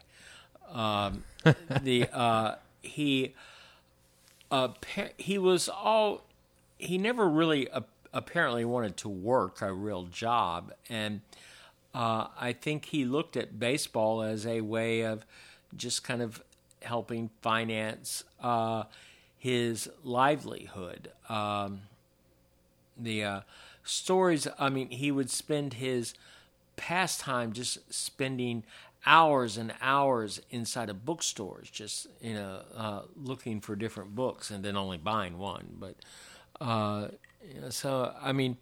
Um, 0.72 1.24
the 1.82 2.08
uh, 2.12 2.56
he 2.82 3.34
uh, 4.50 4.68
he 5.16 5.38
was 5.38 5.68
all 5.68 6.24
he 6.78 6.98
never 6.98 7.28
really 7.28 7.68
uh, 7.70 7.80
apparently 8.12 8.64
wanted 8.64 8.96
to 8.98 9.08
work 9.08 9.60
a 9.62 9.72
real 9.72 10.04
job, 10.04 10.72
and 10.88 11.20
uh, 11.94 12.28
I 12.38 12.52
think 12.52 12.86
he 12.86 13.04
looked 13.04 13.36
at 13.36 13.58
baseball 13.58 14.22
as 14.22 14.46
a 14.46 14.60
way 14.60 15.02
of 15.02 15.24
just 15.76 16.04
kind 16.04 16.22
of 16.22 16.42
helping 16.82 17.30
finance 17.42 18.24
uh, 18.42 18.84
his 19.36 19.90
livelihood. 20.04 21.10
Um, 21.28 21.82
the 22.96 23.42
stories, 23.84 24.46
I 24.58 24.68
mean, 24.70 24.90
he 24.90 25.10
would 25.10 25.30
spend 25.30 25.74
his 25.74 26.14
pastime 26.76 27.52
just 27.52 27.92
spending 27.92 28.62
hours 29.08 29.56
and 29.56 29.72
hours 29.80 30.40
inside 30.50 30.90
of 30.90 31.04
bookstores, 31.04 31.70
just 31.70 32.06
you 32.20 32.34
know, 32.34 32.60
uh, 32.76 33.02
looking 33.16 33.60
for 33.60 33.74
different 33.74 34.14
books 34.14 34.50
and 34.50 34.62
then 34.62 34.76
only 34.76 34.98
buying 34.98 35.38
one. 35.38 35.76
But 35.80 35.96
uh, 36.60 37.08
you 37.42 37.62
know, 37.62 37.70
so 37.70 38.14
I 38.22 38.32
mean, 38.32 38.58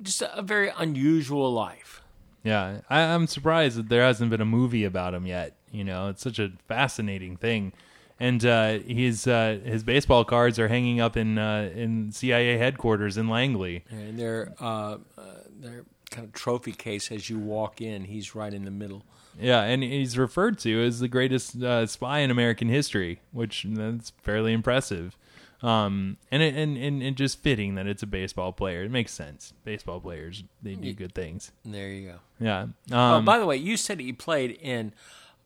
just 0.00 0.22
a, 0.22 0.42
very 0.42 0.70
unusual 0.78 1.52
life. 1.52 2.02
Yeah, 2.44 2.80
I, 2.88 3.00
I'm 3.00 3.26
surprised 3.26 3.76
that 3.76 3.88
there 3.88 4.02
hasn't 4.02 4.30
been 4.30 4.40
a 4.40 4.46
movie 4.46 4.84
about 4.84 5.12
him 5.12 5.26
yet. 5.26 5.56
You 5.72 5.82
know, 5.82 6.08
it's 6.08 6.22
such 6.22 6.38
a 6.38 6.52
fascinating 6.68 7.36
thing, 7.36 7.72
and 8.20 8.46
uh, 8.46 8.78
his 8.78 9.26
uh, 9.26 9.58
his 9.64 9.82
baseball 9.82 10.24
cards 10.24 10.60
are 10.60 10.68
hanging 10.68 11.00
up 11.00 11.16
in 11.16 11.36
uh, 11.36 11.72
in 11.74 12.12
CIA 12.12 12.58
headquarters 12.58 13.16
in 13.16 13.28
Langley. 13.28 13.84
And 13.90 14.16
their 14.20 14.54
uh, 14.60 14.98
uh, 15.18 15.24
their 15.58 15.84
kind 16.12 16.28
of 16.28 16.32
trophy 16.32 16.70
case 16.70 17.10
as 17.10 17.28
you 17.28 17.40
walk 17.40 17.80
in, 17.80 18.04
he's 18.04 18.36
right 18.36 18.54
in 18.54 18.64
the 18.64 18.70
middle 18.70 19.04
Yeah, 19.40 19.62
and 19.62 19.82
he's 19.82 20.16
referred 20.16 20.58
to 20.60 20.84
as 20.84 21.00
the 21.00 21.08
greatest 21.08 21.62
uh, 21.62 21.86
spy 21.86 22.20
in 22.20 22.30
American 22.30 22.68
history, 22.68 23.20
which 23.32 23.66
that's 23.68 24.10
fairly 24.22 24.52
impressive. 24.52 25.16
Um, 25.62 26.18
and, 26.30 26.42
it, 26.42 26.54
and 26.54 26.76
and 26.76 27.02
and 27.02 27.16
just 27.16 27.42
fitting 27.42 27.74
that 27.76 27.86
it's 27.86 28.02
a 28.02 28.06
baseball 28.06 28.52
player. 28.52 28.82
It 28.82 28.90
makes 28.90 29.12
sense. 29.12 29.54
Baseball 29.64 29.98
players 29.98 30.44
they 30.62 30.74
do 30.74 30.92
good 30.92 31.14
things. 31.14 31.52
There 31.64 31.88
you 31.88 32.08
go. 32.08 32.16
Yeah. 32.38 32.66
oh, 32.92 32.98
Um, 32.98 33.24
by 33.24 33.38
the 33.38 33.46
way, 33.46 33.56
you 33.56 33.76
said 33.78 33.98
he 33.98 34.12
played 34.12 34.50
in 34.60 34.92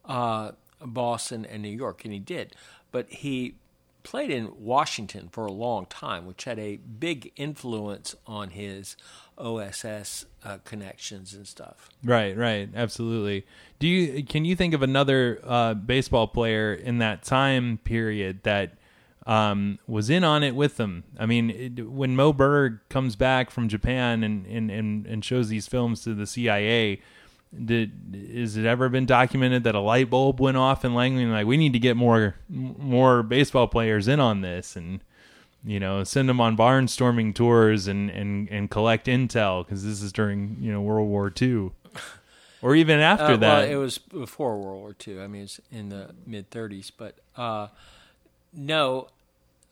uh, 0.04 0.52
Boston 0.80 1.44
and 1.44 1.62
New 1.62 1.68
York, 1.68 2.04
and 2.04 2.12
he 2.12 2.18
did, 2.18 2.56
but 2.90 3.08
he 3.10 3.54
played 4.02 4.30
in 4.30 4.50
Washington 4.58 5.28
for 5.30 5.46
a 5.46 5.52
long 5.52 5.86
time, 5.86 6.26
which 6.26 6.44
had 6.44 6.58
a 6.58 6.76
big 6.78 7.30
influence 7.36 8.14
on 8.26 8.50
his 8.50 8.96
OSS 9.38 10.26
uh, 10.44 10.58
connections 10.64 11.34
and 11.34 11.46
stuff. 11.46 11.88
Right, 12.04 12.36
right, 12.36 12.68
absolutely. 12.74 13.46
Do 13.78 13.86
you 13.86 14.24
can 14.24 14.44
you 14.44 14.56
think 14.56 14.74
of 14.74 14.82
another 14.82 15.40
uh, 15.44 15.74
baseball 15.74 16.26
player 16.26 16.74
in 16.74 16.98
that 16.98 17.22
time 17.22 17.78
period 17.84 18.42
that 18.42 18.72
um, 19.26 19.78
was 19.86 20.10
in 20.10 20.24
on 20.24 20.42
it 20.42 20.54
with 20.54 20.76
them? 20.76 21.04
I 21.18 21.26
mean, 21.26 21.50
it, 21.50 21.88
when 21.88 22.16
Moe 22.16 22.32
Berg 22.32 22.78
comes 22.88 23.16
back 23.16 23.50
from 23.50 23.68
Japan 23.68 24.22
and, 24.24 24.46
and, 24.46 24.70
and, 24.70 25.06
and 25.06 25.24
shows 25.24 25.48
these 25.48 25.66
films 25.66 26.02
to 26.04 26.14
the 26.14 26.26
CIA, 26.26 27.00
did 27.64 28.14
is 28.14 28.56
it 28.56 28.66
ever 28.66 28.88
been 28.88 29.06
documented 29.06 29.64
that 29.64 29.74
a 29.74 29.80
light 29.80 30.10
bulb 30.10 30.40
went 30.40 30.56
off 30.56 30.84
in 30.84 30.94
Langley 30.94 31.22
and 31.22 31.32
like 31.32 31.46
we 31.46 31.56
need 31.56 31.72
to 31.72 31.78
get 31.78 31.96
more 31.96 32.34
more 32.48 33.22
baseball 33.22 33.66
players 33.66 34.06
in 34.06 34.20
on 34.20 34.42
this 34.42 34.76
and 34.76 35.00
you 35.64 35.80
know 35.80 36.04
send 36.04 36.28
them 36.28 36.40
on 36.40 36.56
barnstorming 36.56 37.34
tours 37.34 37.86
and 37.88 38.10
and 38.10 38.48
and 38.50 38.70
collect 38.70 39.06
intel 39.06 39.64
because 39.64 39.84
this 39.84 40.00
is 40.02 40.12
during 40.12 40.56
you 40.60 40.70
know 40.72 40.80
World 40.80 41.08
War 41.08 41.32
II 41.40 41.70
or 42.62 42.74
even 42.76 43.00
after 43.00 43.32
Uh, 43.34 43.36
that. 43.38 43.40
well, 43.40 43.70
it 43.70 43.74
was 43.76 43.98
before 43.98 44.56
World 44.58 44.80
War 44.80 44.96
II. 45.06 45.20
I 45.20 45.26
mean, 45.26 45.42
it's 45.42 45.60
in 45.70 45.88
the 45.88 46.14
mid 46.26 46.50
30s, 46.50 46.90
but 46.96 47.16
uh, 47.36 47.68
no, 48.52 49.08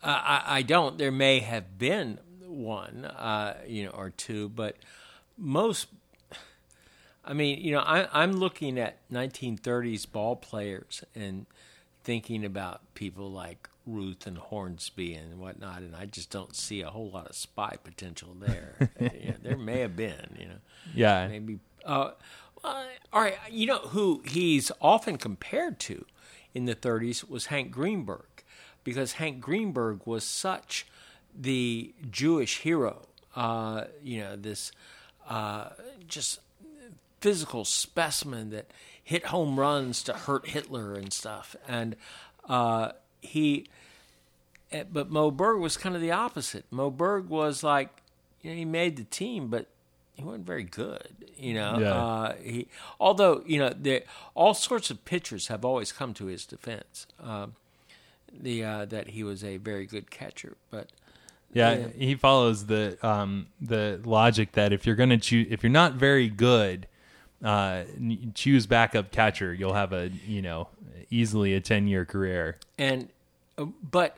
I, 0.03 0.43
I 0.45 0.61
don't. 0.61 0.97
There 0.97 1.11
may 1.11 1.39
have 1.39 1.77
been 1.77 2.19
one, 2.45 3.05
uh, 3.05 3.57
you 3.67 3.85
know, 3.85 3.91
or 3.91 4.09
two, 4.09 4.49
but 4.49 4.75
most. 5.37 5.87
I 7.25 7.33
mean, 7.33 7.59
you 7.61 7.71
know, 7.73 7.81
I, 7.81 8.07
I'm 8.13 8.33
looking 8.33 8.79
at 8.79 8.97
1930s 9.11 10.09
ball 10.09 10.37
players 10.37 11.03
and 11.13 11.45
thinking 12.03 12.45
about 12.45 12.79
people 12.93 13.29
like 13.29 13.67
Ruth 13.87 14.27
and 14.27 14.37
Hornsby 14.37 15.13
and 15.13 15.39
whatnot, 15.39 15.79
and 15.79 15.95
I 15.95 16.05
just 16.05 16.29
don't 16.29 16.55
see 16.55 16.81
a 16.81 16.89
whole 16.89 17.09
lot 17.09 17.27
of 17.27 17.35
spy 17.35 17.77
potential 17.83 18.35
there. 18.39 18.89
Know, 18.99 19.33
there 19.41 19.57
may 19.57 19.79
have 19.79 19.95
been, 19.95 20.37
you 20.39 20.47
know 20.47 20.59
yeah, 20.93 21.27
maybe. 21.27 21.59
Uh, 21.85 22.11
well, 22.63 22.85
all 23.13 23.21
right, 23.21 23.37
you 23.49 23.67
know 23.67 23.79
who 23.79 24.21
he's 24.25 24.71
often 24.81 25.17
compared 25.17 25.79
to 25.81 26.05
in 26.53 26.65
the 26.65 26.75
30s 26.75 27.29
was 27.29 27.47
Hank 27.47 27.71
Greenberg, 27.71 28.43
because 28.83 29.13
Hank 29.13 29.39
Greenberg 29.41 30.01
was 30.05 30.23
such 30.23 30.87
the 31.37 31.93
Jewish 32.09 32.59
hero. 32.59 33.07
Uh, 33.35 33.85
you 34.03 34.21
know, 34.21 34.35
this 34.35 34.71
uh, 35.29 35.69
just 36.07 36.39
physical 37.21 37.65
specimen 37.65 38.49
that 38.51 38.71
hit 39.03 39.27
home 39.27 39.59
runs 39.59 40.03
to 40.03 40.13
hurt 40.13 40.47
Hitler 40.47 40.93
and 40.93 41.11
stuff, 41.13 41.55
and 41.67 41.95
uh, 42.49 42.91
he. 43.21 43.67
eh, 44.71 44.83
But 44.91 45.09
Moe 45.09 45.31
Berg 45.31 45.59
was 45.59 45.77
kind 45.77 45.95
of 45.95 46.01
the 46.01 46.11
opposite. 46.11 46.65
Moe 46.71 46.89
Berg 46.91 47.27
was 47.29 47.63
like, 47.63 47.89
you 48.41 48.51
know, 48.51 48.55
he 48.57 48.65
made 48.65 48.97
the 48.97 49.03
team, 49.05 49.47
but 49.47 49.67
he 50.15 50.23
wasn't 50.23 50.45
very 50.45 50.63
good. 50.63 51.07
You 51.37 51.53
know, 51.53 51.79
Yeah. 51.79 51.93
uh, 51.93 52.35
he 52.41 52.67
although 52.99 53.43
you 53.45 53.59
know 53.59 53.71
there 53.75 54.01
all 54.35 54.53
sorts 54.53 54.89
of 54.89 55.03
pitchers 55.05 55.47
have 55.47 55.63
always 55.63 55.91
come 55.91 56.13
to 56.15 56.25
his 56.25 56.45
defense. 56.45 57.07
Um, 57.21 57.55
the 58.33 58.63
uh, 58.63 58.85
that 58.85 59.09
he 59.09 59.23
was 59.23 59.43
a 59.43 59.57
very 59.57 59.85
good 59.85 60.09
catcher, 60.11 60.57
but 60.69 60.89
yeah, 61.53 61.73
yeah. 61.73 61.87
He 61.97 62.15
follows 62.15 62.65
the 62.65 62.97
um 63.07 63.47
the 63.61 64.01
logic 64.03 64.51
that 64.53 64.73
if 64.73 64.85
you're 64.85 64.95
gonna 64.95 65.17
choose, 65.17 65.47
if 65.49 65.63
you're 65.63 65.71
not 65.71 65.93
very 65.93 66.27
good, 66.29 66.87
uh, 67.43 67.83
choose 68.33 68.65
backup 68.65 69.11
catcher. 69.11 69.53
You'll 69.53 69.73
have 69.73 69.93
a 69.93 70.09
you 70.25 70.41
know 70.41 70.67
easily 71.09 71.53
a 71.53 71.61
ten 71.61 71.87
year 71.87 72.05
career. 72.05 72.57
and 72.77 73.09
uh, 73.57 73.65
but 73.89 74.17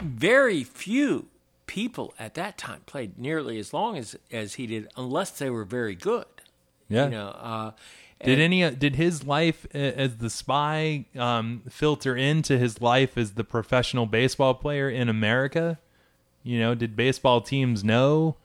very 0.00 0.62
few 0.64 1.26
people 1.66 2.14
at 2.18 2.34
that 2.34 2.56
time 2.56 2.80
played 2.86 3.18
nearly 3.18 3.58
as 3.58 3.72
long 3.72 3.96
as 3.96 4.16
as 4.32 4.54
he 4.54 4.66
did, 4.66 4.88
unless 4.96 5.30
they 5.30 5.50
were 5.50 5.64
very 5.64 5.94
good. 5.94 6.24
Yeah. 6.88 7.04
You 7.04 7.10
know, 7.10 7.28
uh, 7.28 7.70
Did 8.24 8.40
any 8.40 8.64
uh, 8.64 8.70
did 8.70 8.96
his 8.96 9.24
life 9.26 9.66
as 9.74 10.16
the 10.16 10.30
spy 10.30 11.04
um, 11.16 11.62
filter 11.68 12.16
into 12.16 12.56
his 12.58 12.80
life 12.80 13.18
as 13.18 13.32
the 13.32 13.44
professional 13.44 14.06
baseball 14.06 14.54
player 14.54 14.88
in 14.88 15.08
America? 15.10 15.78
You 16.42 16.58
know, 16.60 16.74
did 16.74 16.96
baseball 16.96 17.42
teams 17.42 17.84
know? 17.84 18.36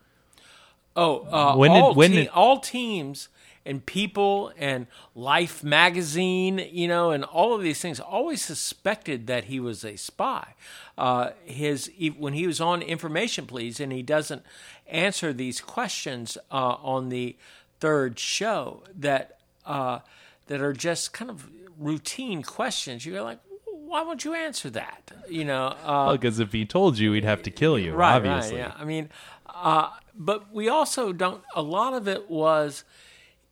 Oh, 0.95 1.21
uh, 1.31 1.55
When 1.55 1.71
did- 1.71 1.81
all, 1.81 1.93
when 1.95 2.11
te- 2.11 2.15
did- 2.17 2.27
all 2.29 2.59
teams 2.59 3.29
and 3.65 3.86
people 3.86 4.52
and 4.58 4.88
Life 5.15 5.63
magazine, 5.63 6.67
you 6.71 6.88
know, 6.88 7.12
and 7.12 7.23
all 7.23 7.54
of 7.56 7.62
these 7.62 7.80
things 7.80 7.99
always 7.99 8.41
suspected 8.41 9.28
that 9.28 9.45
he 9.45 9.60
was 9.60 9.84
a 9.86 9.95
spy. 9.95 10.56
Uh, 10.97 11.32
his 11.45 11.89
when 12.17 12.34
he 12.34 12.45
was 12.45 12.60
on 12.62 12.82
Information 12.82 13.45
Please 13.45 13.80
and 13.80 13.91
he 13.91 14.02
doesn't 14.04 14.43
answer 14.88 15.34
these 15.34 15.62
questions 15.62 16.38
uh, 16.52 16.76
on 16.84 17.10
the 17.10 17.36
third 17.80 18.19
show 18.19 18.84
that 18.97 19.39
uh, 19.65 19.99
that 20.47 20.62
are 20.62 20.73
just 20.73 21.13
kind 21.13 21.32
of 21.32 21.49
routine 21.80 22.43
questions. 22.43 23.06
You're 23.06 23.21
like, 23.23 23.39
why 23.65 24.02
won't 24.04 24.26
you 24.26 24.34
answer 24.34 24.69
that? 24.71 25.12
You 25.30 25.45
know, 25.45 25.76
uh, 25.84 26.12
Because 26.12 26.39
if 26.39 26.52
he 26.52 26.65
told 26.65 26.97
you, 26.97 27.13
he'd 27.13 27.23
have 27.23 27.43
to 27.43 27.52
kill 27.52 27.78
you. 27.80 27.93
right, 27.93 28.15
obviously. 28.15 28.58
Right, 28.60 28.67
yeah. 28.67 28.73
I 28.78 28.86
mean, 28.86 29.10
uh, 29.47 29.89
but 30.15 30.54
we 30.54 30.67
also 30.69 31.13
don't. 31.13 31.41
A 31.56 31.62
lot 31.62 31.93
of 31.93 32.08
it 32.08 32.30
was 32.30 32.84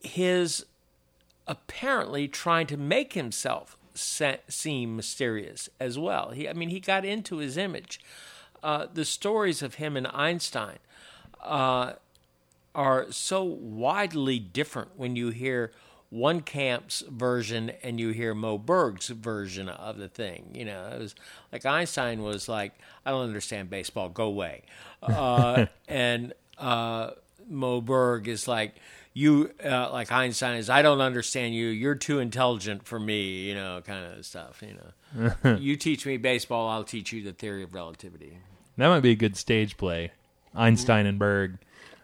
his 0.03 0.65
apparently 1.47 2.27
trying 2.27 2.67
to 2.67 2.77
make 2.77 3.13
himself 3.13 3.77
se- 3.93 4.41
seem 4.47 4.95
mysterious 4.95 5.69
as 5.79 5.97
well. 5.97 6.31
He, 6.31 6.47
I 6.47 6.53
mean, 6.53 6.69
he 6.69 6.79
got 6.79 7.05
into 7.05 7.37
his 7.37 7.57
image. 7.57 7.99
Uh, 8.63 8.87
the 8.93 9.05
stories 9.05 9.61
of 9.61 9.75
him 9.75 9.97
and 9.97 10.07
Einstein 10.07 10.77
uh, 11.41 11.93
are 12.75 13.11
so 13.11 13.43
widely 13.43 14.39
different 14.39 14.91
when 14.95 15.15
you 15.15 15.29
hear 15.29 15.71
one 16.09 16.41
camp's 16.41 17.01
version 17.09 17.71
and 17.81 17.99
you 17.99 18.09
hear 18.09 18.35
Moe 18.35 18.57
Berg's 18.57 19.07
version 19.07 19.69
of 19.69 19.97
the 19.97 20.09
thing. 20.09 20.51
You 20.53 20.65
know, 20.65 20.89
it 20.93 20.99
was 20.99 21.15
like 21.51 21.65
Einstein 21.65 22.21
was 22.21 22.49
like, 22.49 22.73
"I 23.05 23.11
don't 23.11 23.23
understand 23.23 23.69
baseball. 23.69 24.09
Go 24.09 24.25
away," 24.25 24.63
uh, 25.01 25.67
and 25.87 26.33
uh, 26.57 27.11
Moe 27.49 27.81
Berg 27.81 28.27
is 28.27 28.47
like, 28.47 28.75
"You 29.13 29.51
uh, 29.63 29.91
like 29.91 30.11
Einstein 30.11 30.57
is. 30.57 30.69
I 30.69 30.81
don't 30.81 31.01
understand 31.01 31.55
you. 31.55 31.67
You're 31.67 31.95
too 31.95 32.19
intelligent 32.19 32.85
for 32.85 32.99
me." 32.99 33.47
You 33.47 33.55
know, 33.55 33.81
kind 33.85 34.05
of 34.05 34.25
stuff. 34.25 34.61
You 34.61 34.77
know, 35.43 35.55
you 35.59 35.75
teach 35.75 36.05
me 36.05 36.17
baseball, 36.17 36.69
I'll 36.69 36.83
teach 36.83 37.11
you 37.11 37.23
the 37.23 37.33
theory 37.33 37.63
of 37.63 37.73
relativity. 37.73 38.37
That 38.77 38.87
might 38.87 39.01
be 39.01 39.11
a 39.11 39.15
good 39.15 39.37
stage 39.37 39.77
play. 39.77 40.11
Einstein 40.55 41.05
and 41.05 41.19
Berg. 41.19 41.57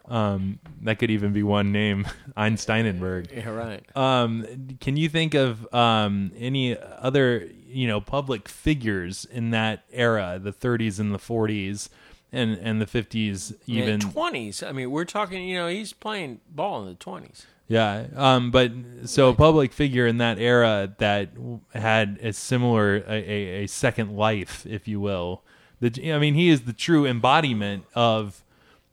Um, 0.07 0.59
that 0.83 0.99
could 0.99 1.11
even 1.11 1.33
be 1.33 1.43
one 1.43 1.71
name, 1.71 2.07
Einsteinenberg. 2.37 3.35
Yeah, 3.35 3.49
right. 3.49 3.83
Um, 3.95 4.77
can 4.79 4.95
you 4.95 5.09
think 5.09 5.33
of 5.33 5.71
um, 5.73 6.31
any 6.37 6.77
other 6.77 7.49
you 7.67 7.87
know 7.87 7.99
public 7.99 8.47
figures 8.47 9.25
in 9.25 9.51
that 9.51 9.83
era, 9.91 10.39
the 10.41 10.53
30s 10.53 10.99
and 10.99 11.13
the 11.13 11.19
40s, 11.19 11.89
and 12.31 12.57
and 12.57 12.81
the 12.81 12.85
50s 12.85 13.55
even? 13.67 13.99
twenties. 13.99 14.63
I 14.63 14.71
mean, 14.71 14.91
we're 14.91 15.05
talking. 15.05 15.47
You 15.47 15.57
know, 15.57 15.67
he's 15.67 15.93
playing 15.93 16.39
ball 16.49 16.81
in 16.81 16.87
the 16.87 16.95
twenties. 16.95 17.45
Yeah. 17.67 18.07
Um, 18.15 18.49
but 18.51 18.71
so 19.05 19.29
a 19.29 19.33
public 19.33 19.73
figure 19.73 20.07
in 20.07 20.17
that 20.19 20.39
era 20.39 20.93
that 20.99 21.29
had 21.73 22.17
a 22.21 22.31
similar 22.31 22.97
a, 23.07 23.11
a, 23.11 23.63
a 23.63 23.67
second 23.67 24.15
life, 24.15 24.65
if 24.65 24.87
you 24.87 24.99
will. 24.99 25.43
The 25.79 26.13
I 26.13 26.17
mean, 26.17 26.33
he 26.33 26.49
is 26.49 26.61
the 26.61 26.73
true 26.73 27.05
embodiment 27.05 27.83
of, 27.93 28.43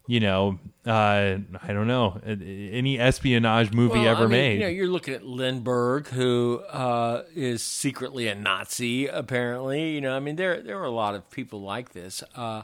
you 0.07 0.21
know, 0.21 0.59
uh, 0.87 1.39
I 1.63 1.69
don't 1.69 1.87
know, 1.87 2.21
any 2.27 2.99
espionage 2.99 3.73
movie 3.73 4.01
Well, 4.01 4.09
ever 4.09 4.25
I 4.25 4.27
mean, 4.27 4.31
made. 4.31 4.55
You 4.55 4.61
know, 4.61 4.67
you're 4.69 4.89
looking 4.89 5.15
at 5.15 5.25
Lindbergh, 5.25 6.09
who 6.09 6.61
uh, 6.69 7.23
is 7.35 7.63
secretly 7.63 8.27
a 8.29 8.35
Nazi. 8.35 9.07
Apparently, 9.07 9.93
you 9.93 10.01
know, 10.01 10.15
I 10.17 10.21
mean, 10.21 10.37
there 10.37 10.61
there 10.61 10.79
are 10.81 10.85
a 10.85 10.91
lot 10.91 11.15
of 11.15 11.31
people 11.31 11.63
like 11.63 11.93
this. 11.93 12.23
Uh, 12.35 12.63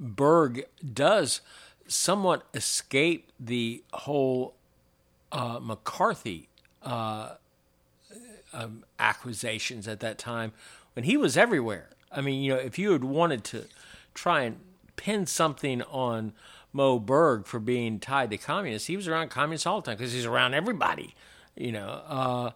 Berg 0.00 0.64
does 0.94 1.42
somewhat 1.86 2.46
escape 2.54 3.30
the 3.38 3.84
whole 3.92 4.54
uh, 5.30 5.58
McCarthy 5.60 6.48
uh, 6.82 7.34
um, 8.52 8.84
accusations 8.98 9.86
at 9.86 10.00
that 10.00 10.18
time 10.18 10.52
when 10.94 11.04
he 11.04 11.16
was 11.16 11.36
everywhere. 11.36 11.90
I 12.10 12.20
mean, 12.20 12.42
you 12.42 12.54
know, 12.54 12.58
if 12.58 12.78
you 12.78 12.92
had 12.92 13.04
wanted 13.04 13.44
to 13.44 13.66
try 14.14 14.42
and 14.42 14.58
pin 14.96 15.26
something 15.26 15.82
on 15.82 16.32
Moe 16.72 16.98
Berg 16.98 17.46
for 17.46 17.60
being 17.60 18.00
tied 18.00 18.30
to 18.30 18.38
communists, 18.38 18.88
he 18.88 18.96
was 18.96 19.06
around 19.06 19.28
communists 19.30 19.66
all 19.66 19.80
the 19.80 19.86
time 19.86 19.98
because 19.98 20.12
he's 20.12 20.26
around 20.26 20.54
everybody. 20.54 21.14
You 21.56 21.72
know, 21.72 22.02
uh, 22.06 22.50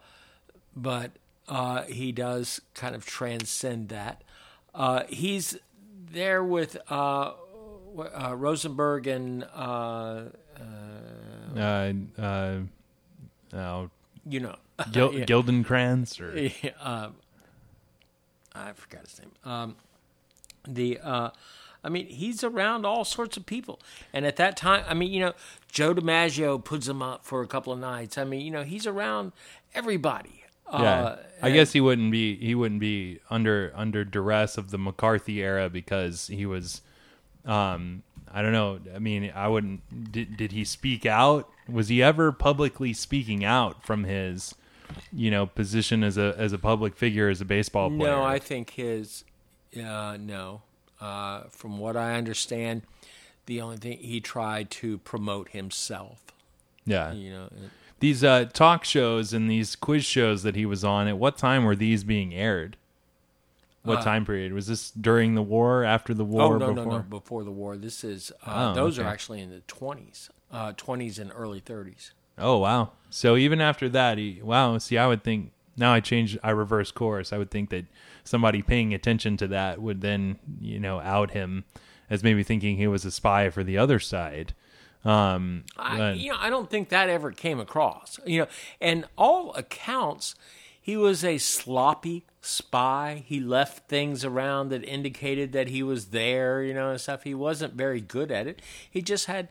but 0.75 1.13
uh, 1.49 1.83
he 1.83 2.13
does 2.13 2.61
kind 2.75 2.95
of 2.95 3.05
transcend 3.05 3.89
that. 3.91 4.23
Uh, 4.75 5.03
he's 5.09 5.59
there 6.15 6.43
with 6.43 6.77
uh, 6.91 7.33
uh, 7.99 8.35
Rosenberg 8.37 9.07
and 9.07 9.45
uh, 9.55 10.23
Uh, 11.57 11.93
uh, 12.19 12.59
oh, 13.53 13.91
you 14.29 14.41
know, 14.41 14.57
Gil- 14.93 15.15
Yeah. 15.15 15.25
Gildenkrantz 15.27 16.21
or 16.21 16.37
Yeah, 16.63 16.71
uh, 16.81 17.11
I 18.55 18.73
forgot 18.73 19.03
his 19.07 19.21
name. 19.21 19.31
Um, 19.45 19.77
the 20.67 20.99
uh, 21.03 21.31
I 21.83 21.89
mean, 21.91 22.07
he's 22.07 22.43
around 22.43 22.87
all 22.87 23.05
sorts 23.05 23.37
of 23.37 23.45
people, 23.45 23.79
and 24.13 24.25
at 24.25 24.37
that 24.37 24.57
time, 24.57 24.85
I 24.89 24.95
mean, 24.95 25.13
you 25.13 25.21
know, 25.21 25.33
Joe 25.71 25.95
DiMaggio 25.95 26.65
puts 26.65 26.89
him 26.89 27.03
up 27.03 27.25
for 27.25 27.43
a 27.43 27.47
couple 27.47 27.73
of 27.75 27.79
nights. 27.79 28.17
I 28.17 28.25
mean, 28.25 28.41
you 28.41 28.51
know, 28.51 28.63
he's 28.63 28.87
around 28.87 29.33
everybody. 29.75 30.44
Yeah. 30.73 30.79
Uh, 31.03 31.19
I 31.43 31.51
guess 31.51 31.73
he 31.73 31.81
wouldn't 31.81 32.11
be 32.11 32.37
he 32.37 32.55
wouldn't 32.55 32.81
be 32.81 33.21
under 33.31 33.73
under 33.75 34.05
duress 34.05 34.57
of 34.57 34.71
the 34.71 34.79
McCarthy 34.79 35.43
era 35.43 35.69
because 35.69 36.29
he 36.29 36.47
was 36.47 36.81
um 37.45 38.03
I 38.33 38.43
don't 38.43 38.53
know. 38.53 38.81
I 38.95 38.99
mean, 38.99 39.31
I 39.35 39.47
wouldn't 39.49 40.13
did 40.13 40.37
did 40.37 40.53
he 40.53 40.65
speak 40.65 41.07
out? 41.07 41.49
Was 41.69 41.89
he 41.89 42.03
ever 42.03 42.33
publicly 42.33 42.93
speaking 42.93 43.45
out 43.45 43.85
from 43.85 44.05
his 44.05 44.55
you 45.13 45.31
know, 45.31 45.47
position 45.47 46.03
as 46.05 46.17
a 46.19 46.35
as 46.39 46.53
a 46.53 46.59
public 46.59 46.97
figure 46.97 47.29
as 47.29 47.41
a 47.41 47.45
baseball 47.45 47.89
player? 47.91 48.11
No, 48.13 48.23
I 48.23 48.39
think 48.39 48.71
his 48.71 49.25
uh, 49.77 50.17
no. 50.19 50.63
Uh, 51.01 51.45
from 51.51 51.79
what 51.79 51.97
I 51.97 52.15
understand, 52.15 52.83
the 53.47 53.61
only 53.61 53.77
thing 53.77 53.99
he 53.99 54.21
tried 54.21 54.71
to 54.73 54.99
promote 54.99 55.51
himself. 55.51 56.21
yeah. 56.87 57.13
You 57.13 57.31
know, 57.31 57.45
it- 57.47 57.71
These 58.05 58.23
uh, 58.23 58.45
talk 58.53 58.85
shows 58.85 59.33
and 59.33 59.51
these 59.51 59.77
quiz 59.77 60.05
shows 60.05 60.43
that 60.43 60.57
he 60.57 60.67
was 60.67 60.85
on, 60.85 61.09
at 61.09 61.17
what 61.17 61.39
time 61.39 61.65
were 61.65 61.75
these 61.75 62.05
being 62.05 62.35
aired? 62.35 62.77
What 63.83 64.03
time 64.03 64.27
period 64.27 64.53
was 64.53 64.67
this 64.67 64.91
during 64.91 65.35
the 65.35 65.43
war? 65.43 65.85
After 65.85 66.13
the 66.13 66.23
war? 66.23 66.43
Uh, 66.43 66.45
oh 66.45 66.59
no, 66.59 66.75
before? 66.75 66.93
no, 66.93 66.99
no! 66.99 67.05
Before 67.05 67.45
the 67.45 67.51
war, 67.51 67.79
this 67.79 68.05
is 68.05 68.31
Oh, 68.47 68.51
uh, 68.51 68.75
those 68.75 68.99
are 68.99 69.07
actually 69.07 69.41
in 69.41 69.49
the 69.49 69.61
twenties, 69.61 70.29
uh, 70.53 70.75
twenties 70.77 71.19
and 71.19 71.33
early 71.35 71.61
thirties. 71.61 72.13
Oh 72.37 72.59
wow! 72.59 72.91
So 73.09 73.37
even 73.37 73.63
after 73.63 73.89
that, 73.89 74.19
he 74.19 74.39
wow. 74.43 74.77
See, 74.77 74.99
I 74.99 75.07
would 75.07 75.25
think 75.25 75.53
now 75.75 75.95
I 75.95 76.01
changed, 76.01 76.39
I 76.43 76.51
reverse 76.51 76.91
course. 76.91 77.33
I 77.33 77.39
would 77.39 77.51
think 77.51 77.71
that 77.71 77.87
somebody 78.23 78.61
paying 78.61 78.93
attention 78.93 79.39
to 79.39 79.47
that 79.47 79.81
would 79.81 80.03
then 80.03 80.39
you 80.61 80.79
know 80.79 81.01
out 81.01 81.31
him 81.31 81.65
as 82.11 82.23
maybe 82.23 82.43
thinking 82.43 82.77
he 82.77 82.87
was 82.87 83.07
a 83.07 83.11
spy 83.11 83.49
for 83.49 83.65
the 83.65 83.79
other 83.79 83.99
side. 83.99 84.53
Um, 85.05 85.65
I, 85.77 85.99
but- 85.99 86.17
you 86.19 86.33
know, 86.33 86.39
I 86.41 86.51
don't 86.51 86.71
think 86.71 86.89
that 86.89 87.09
ever 87.09 87.31
came 87.31 87.61
across. 87.61 88.19
You 88.27 88.41
know, 88.41 88.47
and 88.81 89.05
all 89.17 89.53
accounts, 89.55 90.35
he 90.81 90.97
was 90.97 91.25
a 91.25 91.39
sloppy 91.39 92.25
spy. 92.41 93.23
He 93.27 93.41
left 93.41 93.89
things 93.89 94.25
around 94.25 94.69
that 94.71 94.85
indicated 94.85 95.53
that 95.53 95.69
he 95.69 95.83
was 95.83 96.07
there. 96.07 96.63
You 96.63 96.75
know, 96.75 96.91
and 96.91 97.01
stuff. 97.01 97.25
He 97.25 97.35
wasn't 97.35 97.75
very 97.75 98.01
good 98.01 98.31
at 98.31 98.47
it. 98.47 98.61
He 98.91 99.03
just 99.03 99.27
had 99.27 99.49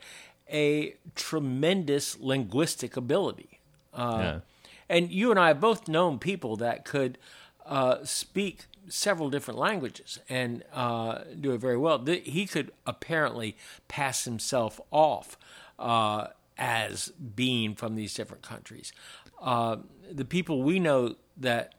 a 0.51 0.95
tremendous 1.15 2.19
linguistic 2.19 2.97
ability. 2.97 3.59
Uh, 3.93 4.17
yeah. 4.19 4.39
And 4.89 5.11
you 5.11 5.31
and 5.31 5.39
I 5.39 5.47
have 5.47 5.59
both 5.61 5.87
known 5.87 6.19
people 6.19 6.55
that 6.57 6.83
could 6.85 7.17
uh, 7.65 8.03
speak 8.03 8.65
several 8.89 9.29
different 9.29 9.59
languages 9.59 10.19
and 10.29 10.63
uh, 10.73 11.19
do 11.39 11.51
it 11.53 11.59
very 11.59 11.77
well. 11.77 12.03
He 12.05 12.45
could 12.45 12.71
apparently 12.85 13.55
pass 13.87 14.25
himself 14.25 14.79
off 14.91 15.37
uh, 15.79 16.27
as 16.57 17.09
being 17.35 17.75
from 17.75 17.95
these 17.95 18.13
different 18.13 18.43
countries. 18.43 18.91
Uh, 19.41 19.77
the 20.11 20.25
people 20.25 20.61
we 20.63 20.79
know 20.79 21.15
that 21.37 21.73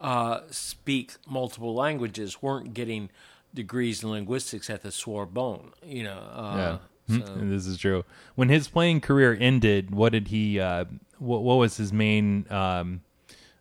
uh, 0.00 0.40
speak 0.50 1.14
multiple 1.28 1.74
languages 1.74 2.40
weren't 2.42 2.72
getting 2.74 3.10
degrees 3.54 4.02
in 4.02 4.10
linguistics 4.10 4.70
at 4.70 4.82
the 4.82 4.90
Sorbonne. 4.92 5.72
You 5.84 6.04
know, 6.04 6.18
uh, 6.18 6.78
Yeah. 7.08 7.16
so- 7.26 7.32
Hmm, 7.32 7.50
This 7.50 7.66
is 7.66 7.78
true. 7.78 8.04
When 8.34 8.48
his 8.48 8.68
playing 8.68 9.00
career 9.00 9.36
ended, 9.40 9.90
what 9.90 10.12
did 10.12 10.28
he? 10.28 10.60
Uh, 10.60 10.84
what, 11.18 11.42
what 11.42 11.54
was 11.56 11.78
his 11.78 11.92
main 11.92 12.44
um, 12.50 13.00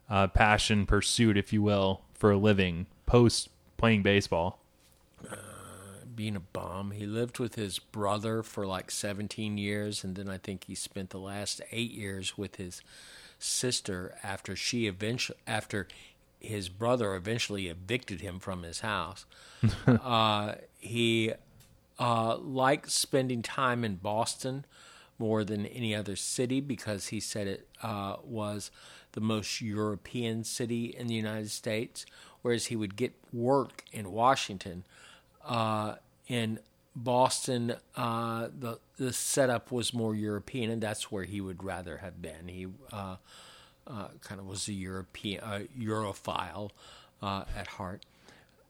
uh, 0.10 0.28
passion, 0.28 0.86
pursuit, 0.86 1.38
if 1.38 1.52
you 1.54 1.62
will, 1.62 2.02
for 2.18 2.32
a 2.32 2.38
living 2.38 2.88
post 3.06 3.50
playing 3.78 4.04
baseball? 4.04 4.60
being 6.18 6.36
a 6.36 6.42
bum. 6.42 6.92
He 6.92 7.06
lived 7.06 7.40
with 7.40 7.56
his 7.56 7.80
brother 7.80 8.44
for 8.44 8.66
like 8.66 8.92
17 8.92 9.58
years, 9.58 10.04
and 10.04 10.18
then 10.18 10.28
I 10.28 10.38
think 10.38 10.66
he 10.66 10.76
spent 10.76 11.12
the 11.12 11.20
last 11.20 11.62
eight 11.72 11.92
years 11.92 12.38
with 12.38 12.58
his 12.58 12.82
sister 13.40 14.16
after 14.24 14.56
she 14.56 14.88
eventually 14.88 15.38
after 15.46 15.88
his 16.40 16.70
brother 16.70 17.16
eventually 17.16 17.68
evicted 17.68 18.20
him 18.20 18.40
from 18.40 18.64
his 18.64 18.82
house. 18.82 19.26
uh, 19.88 20.56
he 20.80 21.34
uh, 22.00 22.38
liked 22.38 22.92
spending 22.92 23.42
time 23.42 23.86
in 23.86 23.96
Boston 23.96 24.66
more 25.20 25.44
than 25.44 25.66
any 25.68 25.96
other 25.96 26.16
city 26.16 26.60
because 26.60 27.08
he 27.08 27.20
said 27.20 27.48
it 27.48 27.68
uh, 27.82 28.18
was 28.24 28.72
the 29.14 29.22
most 29.22 29.62
European 29.62 30.44
city 30.44 30.86
in 30.86 31.08
the 31.08 31.16
United 31.16 31.50
States, 31.52 32.06
whereas 32.42 32.68
he 32.68 32.76
would 32.76 32.96
get 32.96 33.14
work 33.34 33.84
in 33.92 34.12
Washington. 34.12 34.84
Uh, 35.46 35.96
in 36.28 36.60
Boston, 36.96 37.76
uh, 37.96 38.48
the 38.60 38.80
the 38.98 39.14
setup 39.14 39.72
was 39.72 39.94
more 39.94 40.16
European, 40.16 40.72
and 40.72 40.82
that's 40.82 41.12
where 41.12 41.24
he 41.24 41.40
would 41.40 41.64
rather 41.64 41.98
have 41.98 42.22
been. 42.22 42.48
He 42.48 42.68
uh, 42.92 43.18
uh, 43.86 44.08
kind 44.22 44.40
of 44.42 44.48
was 44.48 44.68
a 44.68 44.74
European 44.74 45.44
uh, 45.44 45.60
Europhile 45.80 46.72
uh, 47.22 47.44
at 47.56 47.68
heart. 47.68 48.06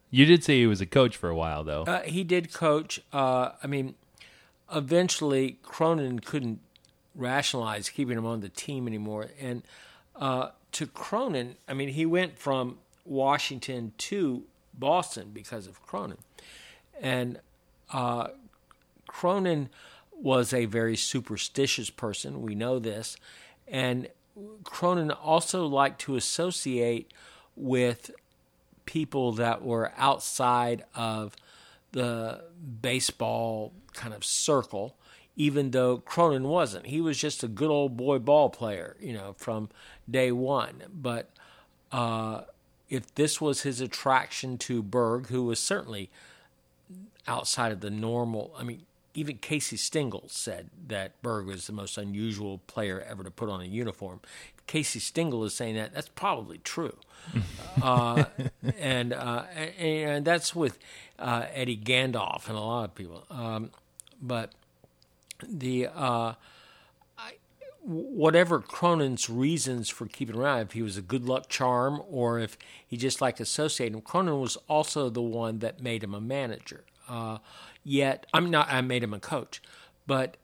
You 0.09 0.25
did 0.25 0.43
say 0.43 0.59
he 0.59 0.67
was 0.67 0.81
a 0.81 0.85
coach 0.85 1.17
for 1.17 1.29
a 1.29 1.35
while, 1.35 1.63
though. 1.63 1.83
Uh, 1.83 2.01
he 2.03 2.23
did 2.23 2.53
coach. 2.53 3.01
Uh, 3.11 3.51
I 3.61 3.67
mean, 3.67 3.95
eventually 4.73 5.57
Cronin 5.63 6.19
couldn't 6.19 6.59
rationalize 7.13 7.89
keeping 7.89 8.17
him 8.17 8.25
on 8.25 8.41
the 8.41 8.49
team 8.49 8.87
anymore, 8.87 9.27
and 9.39 9.63
uh, 10.19 10.49
to 10.73 10.87
Cronin, 10.87 11.55
I 11.67 11.73
mean, 11.73 11.89
he 11.89 12.05
went 12.05 12.37
from 12.37 12.77
Washington 13.05 13.93
to 13.97 14.43
Boston 14.73 15.31
because 15.33 15.67
of 15.67 15.81
Cronin, 15.81 16.17
and 16.99 17.39
uh, 17.91 18.27
Cronin 19.07 19.69
was 20.11 20.53
a 20.53 20.65
very 20.65 20.97
superstitious 20.97 21.89
person. 21.89 22.41
We 22.41 22.55
know 22.55 22.79
this, 22.79 23.17
and 23.67 24.09
Cronin 24.63 25.11
also 25.11 25.65
liked 25.65 26.01
to 26.01 26.15
associate 26.15 27.11
with 27.55 28.11
people 28.85 29.33
that 29.33 29.63
were 29.63 29.91
outside 29.97 30.83
of 30.95 31.35
the 31.91 32.43
baseball 32.81 33.73
kind 33.93 34.13
of 34.13 34.23
circle, 34.23 34.95
even 35.35 35.71
though 35.71 35.97
Cronin 35.97 36.43
wasn't. 36.43 36.87
He 36.87 37.01
was 37.01 37.17
just 37.17 37.43
a 37.43 37.47
good 37.47 37.69
old 37.69 37.97
boy 37.97 38.19
ball 38.19 38.49
player, 38.49 38.95
you 38.99 39.13
know, 39.13 39.33
from 39.37 39.69
day 40.09 40.31
one. 40.31 40.83
But 40.93 41.29
uh, 41.91 42.41
if 42.89 43.13
this 43.15 43.41
was 43.41 43.61
his 43.61 43.81
attraction 43.81 44.57
to 44.59 44.81
Berg, 44.81 45.27
who 45.27 45.43
was 45.43 45.59
certainly 45.59 46.09
outside 47.27 47.71
of 47.71 47.81
the 47.81 47.89
normal, 47.89 48.53
I 48.57 48.63
mean, 48.63 48.83
even 49.13 49.37
Casey 49.37 49.77
Stengel 49.77 50.25
said 50.27 50.69
that 50.87 51.19
Berg 51.21 51.47
was 51.47 51.65
the 51.65 51.73
most 51.73 51.97
unusual 51.97 52.59
player 52.67 53.03
ever 53.09 53.23
to 53.23 53.31
put 53.31 53.49
on 53.49 53.61
a 53.61 53.65
uniform. 53.65 54.19
Casey 54.67 54.99
Stengel 54.99 55.43
is 55.43 55.55
saying 55.55 55.75
that, 55.75 55.93
that's 55.93 56.09
probably 56.09 56.59
true. 56.59 56.97
uh, 57.81 58.25
and, 58.77 59.11
uh, 59.11 59.43
and 59.55 59.75
and 59.79 60.25
that's 60.25 60.55
with 60.55 60.77
uh, 61.19 61.45
Eddie 61.53 61.77
Gandolf 61.77 62.47
and 62.47 62.57
a 62.57 62.61
lot 62.61 62.85
of 62.85 62.95
people. 62.95 63.25
Um, 63.29 63.71
but 64.21 64.51
the 65.45 65.87
uh, 65.93 66.33
whatever 67.87 68.59
Cronin's 68.59 69.29
reasons 69.29 69.89
for 69.89 70.07
keeping 70.07 70.35
around, 70.35 70.59
if 70.59 70.71
he 70.73 70.81
was 70.81 70.97
a 70.97 71.01
good 71.01 71.25
luck 71.25 71.47
charm 71.47 72.01
or 72.09 72.37
if 72.37 72.57
he 72.85 72.97
just 72.97 73.21
liked 73.21 73.39
associating 73.39 74.01
Cronin 74.01 74.41
was 74.41 74.57
also 74.67 75.09
the 75.09 75.21
one 75.21 75.59
that 75.59 75.81
made 75.81 76.03
him 76.03 76.13
a 76.13 76.19
manager. 76.19 76.83
Uh, 77.07 77.37
yet 77.85 78.25
I'm 78.33 78.51
not. 78.51 78.67
I 78.69 78.81
made 78.81 79.03
him 79.03 79.13
a 79.13 79.19
coach, 79.19 79.61
but 80.05 80.35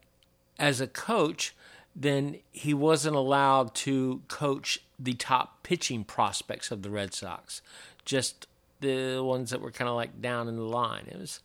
as 0.58 0.80
a 0.80 0.86
coach, 0.86 1.54
then 1.94 2.38
he 2.50 2.72
wasn't 2.72 3.14
allowed 3.14 3.74
to 3.74 4.22
coach 4.28 4.80
the 4.98 5.12
top 5.12 5.62
pitching 5.62 6.02
prospects 6.02 6.70
of 6.70 6.80
the 6.82 6.88
Red 6.88 7.12
Sox, 7.12 7.60
just 8.06 8.46
the 8.80 9.20
ones 9.22 9.50
that 9.50 9.60
were 9.60 9.70
kind 9.70 9.90
of 9.90 9.96
like 9.96 10.22
down 10.22 10.48
in 10.48 10.56
the 10.56 10.62
line. 10.62 11.04
It 11.08 11.18
was 11.18 11.40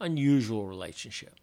unusual 0.00 0.66
relationship, 0.66 1.34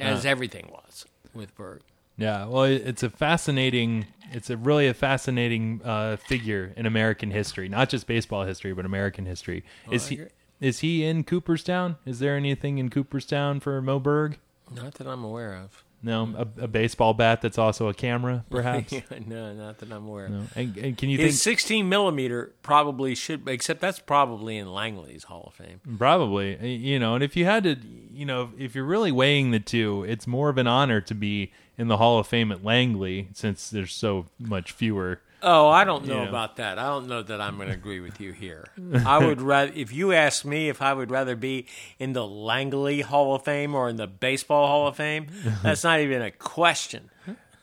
as 0.00 0.26
everything 0.26 0.68
was 0.72 1.06
with 1.32 1.54
Berg. 1.54 1.82
Yeah, 2.16 2.46
well, 2.46 2.64
it's 2.64 3.02
a 3.02 3.10
fascinating. 3.10 4.06
It's 4.32 4.48
a 4.48 4.56
really 4.56 4.88
a 4.88 4.94
fascinating 4.94 5.80
uh, 5.84 6.16
figure 6.16 6.72
in 6.76 6.86
American 6.86 7.30
history, 7.30 7.68
not 7.68 7.88
just 7.88 8.06
baseball 8.06 8.44
history, 8.44 8.72
but 8.72 8.84
American 8.86 9.26
history. 9.26 9.64
is 9.90 10.08
he 10.08 10.22
is 10.60 10.78
he 10.78 11.04
in 11.04 11.24
Cooperstown? 11.24 11.96
Is 12.06 12.20
there 12.20 12.36
anything 12.36 12.78
in 12.78 12.88
Cooperstown 12.88 13.60
for 13.60 13.82
Moe 13.82 13.98
Berg? 13.98 14.38
Not 14.74 14.94
that 14.94 15.06
I'm 15.06 15.24
aware 15.24 15.54
of. 15.54 15.84
No, 16.04 16.34
a, 16.36 16.64
a 16.64 16.68
baseball 16.68 17.14
bat 17.14 17.42
that's 17.42 17.58
also 17.58 17.88
a 17.88 17.94
camera, 17.94 18.44
perhaps. 18.50 18.92
no, 19.26 19.52
not 19.54 19.78
that 19.78 19.92
I'm 19.92 20.06
aware. 20.06 20.26
of. 20.26 20.32
no. 20.32 20.42
And, 20.56 20.76
and 20.76 20.98
can 20.98 21.08
you 21.08 21.18
His 21.18 21.42
think 21.42 21.58
16 21.58 21.88
millimeter 21.88 22.52
probably 22.62 23.14
should, 23.14 23.48
except 23.48 23.80
that's 23.80 24.00
probably 24.00 24.56
in 24.56 24.72
Langley's 24.72 25.24
Hall 25.24 25.44
of 25.46 25.54
Fame. 25.54 25.80
probably 25.98 26.74
you 26.76 26.98
know? 26.98 27.14
And 27.14 27.22
if 27.22 27.36
you 27.36 27.44
had 27.44 27.64
to, 27.64 27.76
you 28.12 28.26
know, 28.26 28.50
if 28.58 28.74
you're 28.74 28.84
really 28.84 29.12
weighing 29.12 29.52
the 29.52 29.60
two, 29.60 30.04
it's 30.04 30.26
more 30.26 30.48
of 30.48 30.58
an 30.58 30.66
honor 30.66 31.00
to 31.02 31.14
be 31.14 31.52
in 31.82 31.88
the 31.88 31.98
Hall 31.98 32.18
of 32.18 32.26
Fame 32.26 32.50
at 32.52 32.64
Langley 32.64 33.28
since 33.34 33.68
there's 33.68 33.92
so 33.92 34.26
much 34.38 34.72
fewer. 34.72 35.20
Oh, 35.42 35.68
I 35.68 35.82
don't 35.82 36.06
know 36.06 36.22
Yeah. 36.22 36.28
about 36.28 36.56
that. 36.56 36.78
I 36.78 36.84
don't 36.84 37.08
know 37.08 37.20
that 37.20 37.40
I'm 37.40 37.56
going 37.56 37.66
to 37.66 37.74
agree 37.74 37.98
with 37.98 38.20
you 38.20 38.30
here. 38.32 38.64
I 39.04 39.18
would 39.18 39.40
rather, 39.52 39.72
if 39.74 39.92
you 39.92 40.12
ask 40.12 40.44
me 40.44 40.68
if 40.68 40.80
I 40.80 40.94
would 40.94 41.10
rather 41.10 41.34
be 41.34 41.66
in 41.98 42.12
the 42.12 42.24
Langley 42.24 43.00
Hall 43.00 43.34
of 43.34 43.42
Fame 43.44 43.74
or 43.74 43.88
in 43.88 43.96
the 43.96 44.06
Baseball 44.06 44.68
Hall 44.68 44.86
of 44.86 44.96
Fame, 44.96 45.26
that's 45.64 45.82
not 45.82 45.98
even 45.98 46.22
a 46.22 46.30
question. 46.30 47.10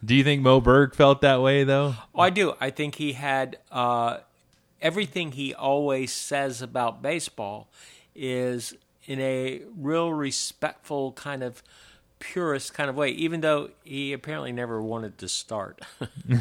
Do 0.04 0.14
you 0.14 0.26
think 0.26 0.42
Moe 0.42 0.60
Berg 0.60 0.94
felt 0.94 1.22
that 1.22 1.42
way 1.42 1.64
though? 1.64 1.96
Oh, 2.14 2.20
I 2.22 2.30
do. 2.30 2.54
I 2.60 2.70
think 2.70 2.96
he 2.96 3.14
had 3.14 3.58
uh, 3.72 4.18
everything 4.82 5.32
he 5.32 5.54
always 5.54 6.12
says 6.12 6.62
about 6.62 7.02
baseball 7.02 7.70
is 8.14 8.74
in 9.06 9.22
a 9.22 9.62
real 9.78 10.12
respectful 10.14 11.14
kind 11.14 11.44
of 11.44 11.64
purist 12.20 12.74
kind 12.74 12.90
of 12.90 12.96
way, 12.96 13.10
even 13.10 13.42
though 13.42 13.70
he 13.84 14.14
apparently 14.14 14.52
never 14.52 14.82
wanted 14.82 15.18
to 15.18 15.28
start. 15.28 15.82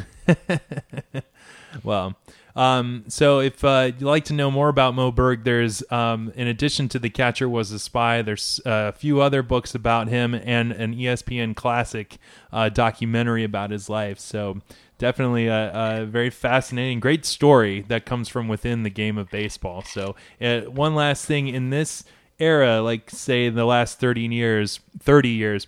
Well, 1.83 2.15
um, 2.55 3.05
so 3.07 3.39
if 3.39 3.63
uh, 3.63 3.91
you'd 3.97 4.01
like 4.01 4.25
to 4.25 4.33
know 4.33 4.49
more 4.51 4.69
about 4.69 4.95
Moe 4.95 5.11
Berg, 5.11 5.43
there's 5.43 5.83
um, 5.91 6.31
in 6.35 6.47
addition 6.47 6.89
to 6.89 6.99
The 6.99 7.09
Catcher 7.09 7.47
Was 7.47 7.71
a 7.71 7.79
Spy, 7.79 8.21
there's 8.21 8.59
uh, 8.65 8.91
a 8.93 8.97
few 8.97 9.21
other 9.21 9.43
books 9.43 9.75
about 9.75 10.07
him 10.07 10.33
and 10.33 10.71
an 10.71 10.95
ESPN 10.95 11.55
classic 11.55 12.17
uh, 12.51 12.69
documentary 12.69 13.43
about 13.43 13.71
his 13.71 13.89
life. 13.89 14.19
So 14.19 14.61
definitely 14.97 15.47
a, 15.47 16.01
a 16.01 16.05
very 16.05 16.29
fascinating, 16.29 16.99
great 16.99 17.25
story 17.25 17.81
that 17.87 18.05
comes 18.05 18.29
from 18.29 18.47
within 18.47 18.83
the 18.83 18.89
game 18.89 19.17
of 19.17 19.29
baseball. 19.29 19.83
So 19.83 20.15
uh, 20.41 20.61
one 20.61 20.95
last 20.95 21.25
thing 21.25 21.47
in 21.47 21.69
this 21.69 22.03
era, 22.39 22.81
like 22.81 23.09
say 23.09 23.45
in 23.45 23.55
the 23.55 23.65
last 23.65 23.99
13 23.99 24.31
years, 24.31 24.79
30 24.99 25.29
years, 25.29 25.67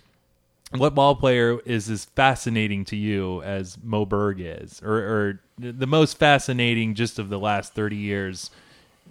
what 0.74 0.94
ball 0.94 1.14
player 1.14 1.60
is 1.66 1.90
as 1.90 2.06
fascinating 2.06 2.86
to 2.86 2.96
you 2.96 3.42
as 3.42 3.76
Moe 3.82 4.06
Berg 4.06 4.40
is, 4.40 4.80
or, 4.82 4.96
or 4.96 5.40
the 5.58 5.86
most 5.86 6.18
fascinating 6.18 6.94
just 6.94 7.18
of 7.18 7.28
the 7.28 7.38
last 7.38 7.74
thirty 7.74 7.96
years 7.96 8.50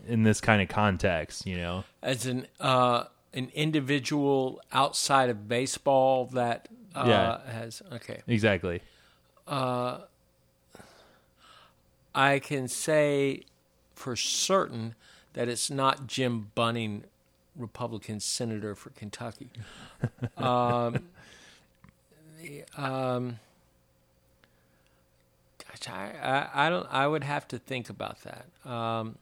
in 0.07 0.23
this 0.23 0.41
kind 0.41 0.59
of 0.59 0.69
context? 0.69 1.45
You 1.45 1.57
know, 1.57 1.83
As 2.01 2.25
an 2.25 2.47
uh, 2.59 3.03
an 3.35 3.51
individual 3.53 4.59
outside 4.71 5.29
of 5.29 5.47
baseball 5.47 6.25
that 6.33 6.67
uh, 6.95 7.05
Yeah. 7.07 7.51
has 7.51 7.83
okay. 7.93 8.21
exactly. 8.25 8.81
I 9.47 9.99
can 12.39 12.67
say 12.67 13.43
for 13.93 14.15
certain 14.15 14.95
that 15.33 15.47
it's 15.47 15.69
not 15.69 16.07
Jim 16.07 16.49
Bunning, 16.55 17.03
Republican 17.61 18.19
senator 18.19 18.75
for 18.75 18.89
Kentucky. 18.91 19.49
um, 20.37 20.99
um, 22.77 23.39
gosh, 25.67 25.87
I, 25.89 26.11
I, 26.53 26.67
I 26.67 26.69
don't. 26.69 26.87
I 26.91 27.07
would 27.07 27.23
have 27.23 27.47
to 27.49 27.59
think 27.59 27.89
about 27.89 28.17
that. 28.23 28.45
Um, 28.69 29.17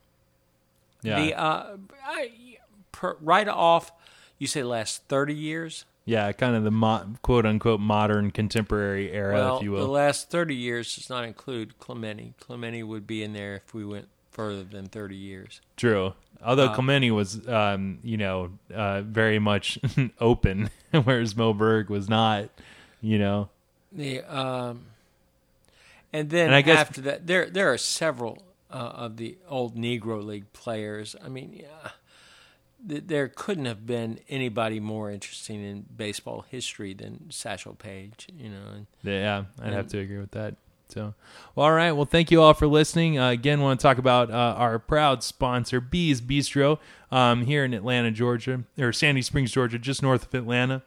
Yeah, 1.01 1.19
The 1.21 1.33
uh, 1.39 1.77
I, 2.05 2.31
per, 2.91 3.17
right 3.21 3.47
off, 3.47 3.91
you 4.37 4.47
say 4.47 4.63
last 4.63 5.03
thirty 5.07 5.33
years. 5.35 5.85
yeah, 6.05 6.31
kind 6.31 6.55
of 6.55 6.63
the 6.63 6.71
mo- 6.71 7.15
quote 7.21 7.45
unquote 7.45 7.79
modern 7.79 8.31
contemporary 8.31 9.11
era, 9.11 9.33
Well, 9.35 9.57
if 9.57 9.63
you 9.63 9.75
the 9.77 9.87
last 9.87 10.31
30 10.31 10.55
years 10.55 10.95
does 10.95 11.09
not 11.09 11.23
include 11.23 11.77
Clemente. 11.79 12.33
Clemente 12.39 12.81
would 12.83 13.05
be 13.05 13.21
in 13.23 13.33
there 13.33 13.55
if 13.57 13.73
we 13.73 13.85
went 13.85 14.07
further 14.31 14.63
than 14.63 14.87
30 14.87 15.15
years. 15.15 15.61
True. 15.77 16.13
Although 16.43 16.69
Clemente 16.69 17.11
was, 17.11 17.45
um, 17.47 17.99
you 18.03 18.15
know, 18.17 18.51
uh, 18.73 19.01
very 19.01 19.39
much 19.39 19.77
open, 20.21 20.69
whereas 21.03 21.35
Moe 21.35 21.53
Berg 21.53 21.89
was 21.89 22.07
not. 22.07 22.49
You 23.01 23.17
know, 23.19 23.49
The 23.91 24.21
um, 24.23 24.85
and 26.11 26.29
then 26.29 26.47
And 26.47 26.55
I 26.55 26.61
guess- 26.61 26.79
after 26.79 27.01
that, 27.01 27.27
there 27.27 27.49
there 27.49 27.71
are 27.71 27.77
several 27.77 28.43
uh, 28.71 28.75
of 28.75 29.17
the 29.17 29.37
old 29.47 29.75
Negro 29.75 30.23
League 30.23 30.51
players. 30.53 31.15
I 31.23 31.29
mean, 31.29 31.53
yeah, 31.61 31.91
th- 32.87 33.03
there 33.07 33.27
couldn't 33.29 33.65
have 33.65 33.85
been 33.87 34.19
anybody 34.29 34.79
more 34.79 35.09
interesting 35.11 35.63
in 35.63 35.85
baseball 35.95 36.45
history 36.49 36.93
than 36.93 37.31
Satchel 37.31 37.73
Paige. 37.73 38.27
You 38.37 38.49
know, 38.49 38.63
and 38.75 38.85
Yeah, 39.03 39.45
I'd 39.61 39.73
have 39.73 39.87
to 39.89 39.99
agree 39.99 40.19
with 40.19 40.31
that. 40.31 40.55
So, 40.89 41.13
well, 41.53 41.67
all 41.67 41.73
right. 41.73 41.91
Well, 41.91 42.05
thank 42.05 42.31
you 42.31 42.41
all 42.41 42.55
for 42.55 42.65
listening. 42.65 43.19
Uh, 43.19 43.29
again, 43.29 43.61
want 43.61 43.79
to 43.79 43.83
talk 43.83 43.99
about 43.99 44.31
uh, 44.31 44.55
our 44.57 44.79
proud 44.79 45.23
sponsor, 45.23 45.79
Bees 45.79 46.19
Bistro, 46.19 46.79
um, 47.11 47.45
here 47.45 47.63
in 47.63 47.75
Atlanta, 47.75 48.09
Georgia, 48.09 48.63
or 48.77 48.91
Sandy 48.91 49.21
Springs, 49.21 49.51
Georgia, 49.51 49.77
just 49.77 50.01
north 50.01 50.25
of 50.25 50.33
Atlanta. 50.33 50.81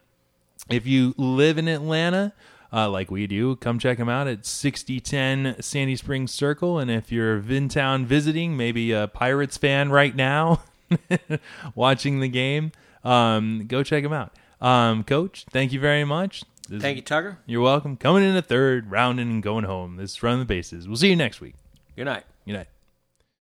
If 0.68 0.86
you 0.88 1.14
live 1.16 1.56
in 1.56 1.68
Atlanta, 1.68 2.32
uh, 2.72 2.90
like 2.90 3.12
we 3.12 3.28
do, 3.28 3.54
come 3.56 3.78
check 3.78 3.98
them 3.98 4.08
out 4.08 4.26
at 4.26 4.44
6010 4.44 5.62
Sandy 5.62 5.94
Springs 5.94 6.32
Circle. 6.32 6.80
And 6.80 6.90
if 6.90 7.12
you're 7.12 7.40
Vintown 7.40 8.04
visiting, 8.04 8.56
maybe 8.56 8.90
a 8.90 9.06
Pirates 9.06 9.56
fan 9.56 9.90
right 9.90 10.16
now, 10.16 10.62
watching 11.76 12.18
the 12.18 12.28
game, 12.28 12.72
um, 13.04 13.66
go 13.68 13.84
check 13.84 14.02
them 14.02 14.12
out. 14.12 14.32
Um, 14.60 15.04
Coach, 15.04 15.44
thank 15.50 15.72
you 15.72 15.78
very 15.78 16.04
much. 16.04 16.42
This- 16.68 16.80
thank 16.82 16.96
you, 16.96 17.02
Tucker. 17.02 17.38
you're 17.46 17.60
welcome. 17.62 17.96
Coming 17.96 18.22
in 18.24 18.36
a 18.36 18.42
third, 18.42 18.90
rounding 18.90 19.28
and 19.30 19.42
going 19.42 19.64
home. 19.64 19.96
This 19.96 20.12
is 20.12 20.22
Run 20.22 20.38
the 20.38 20.44
Bases. 20.44 20.86
We'll 20.88 20.96
see 20.96 21.10
you 21.10 21.16
next 21.16 21.40
week. 21.40 21.54
Good 21.96 22.04
night. 22.04 22.24
Good 22.46 22.54
night. 22.54 22.68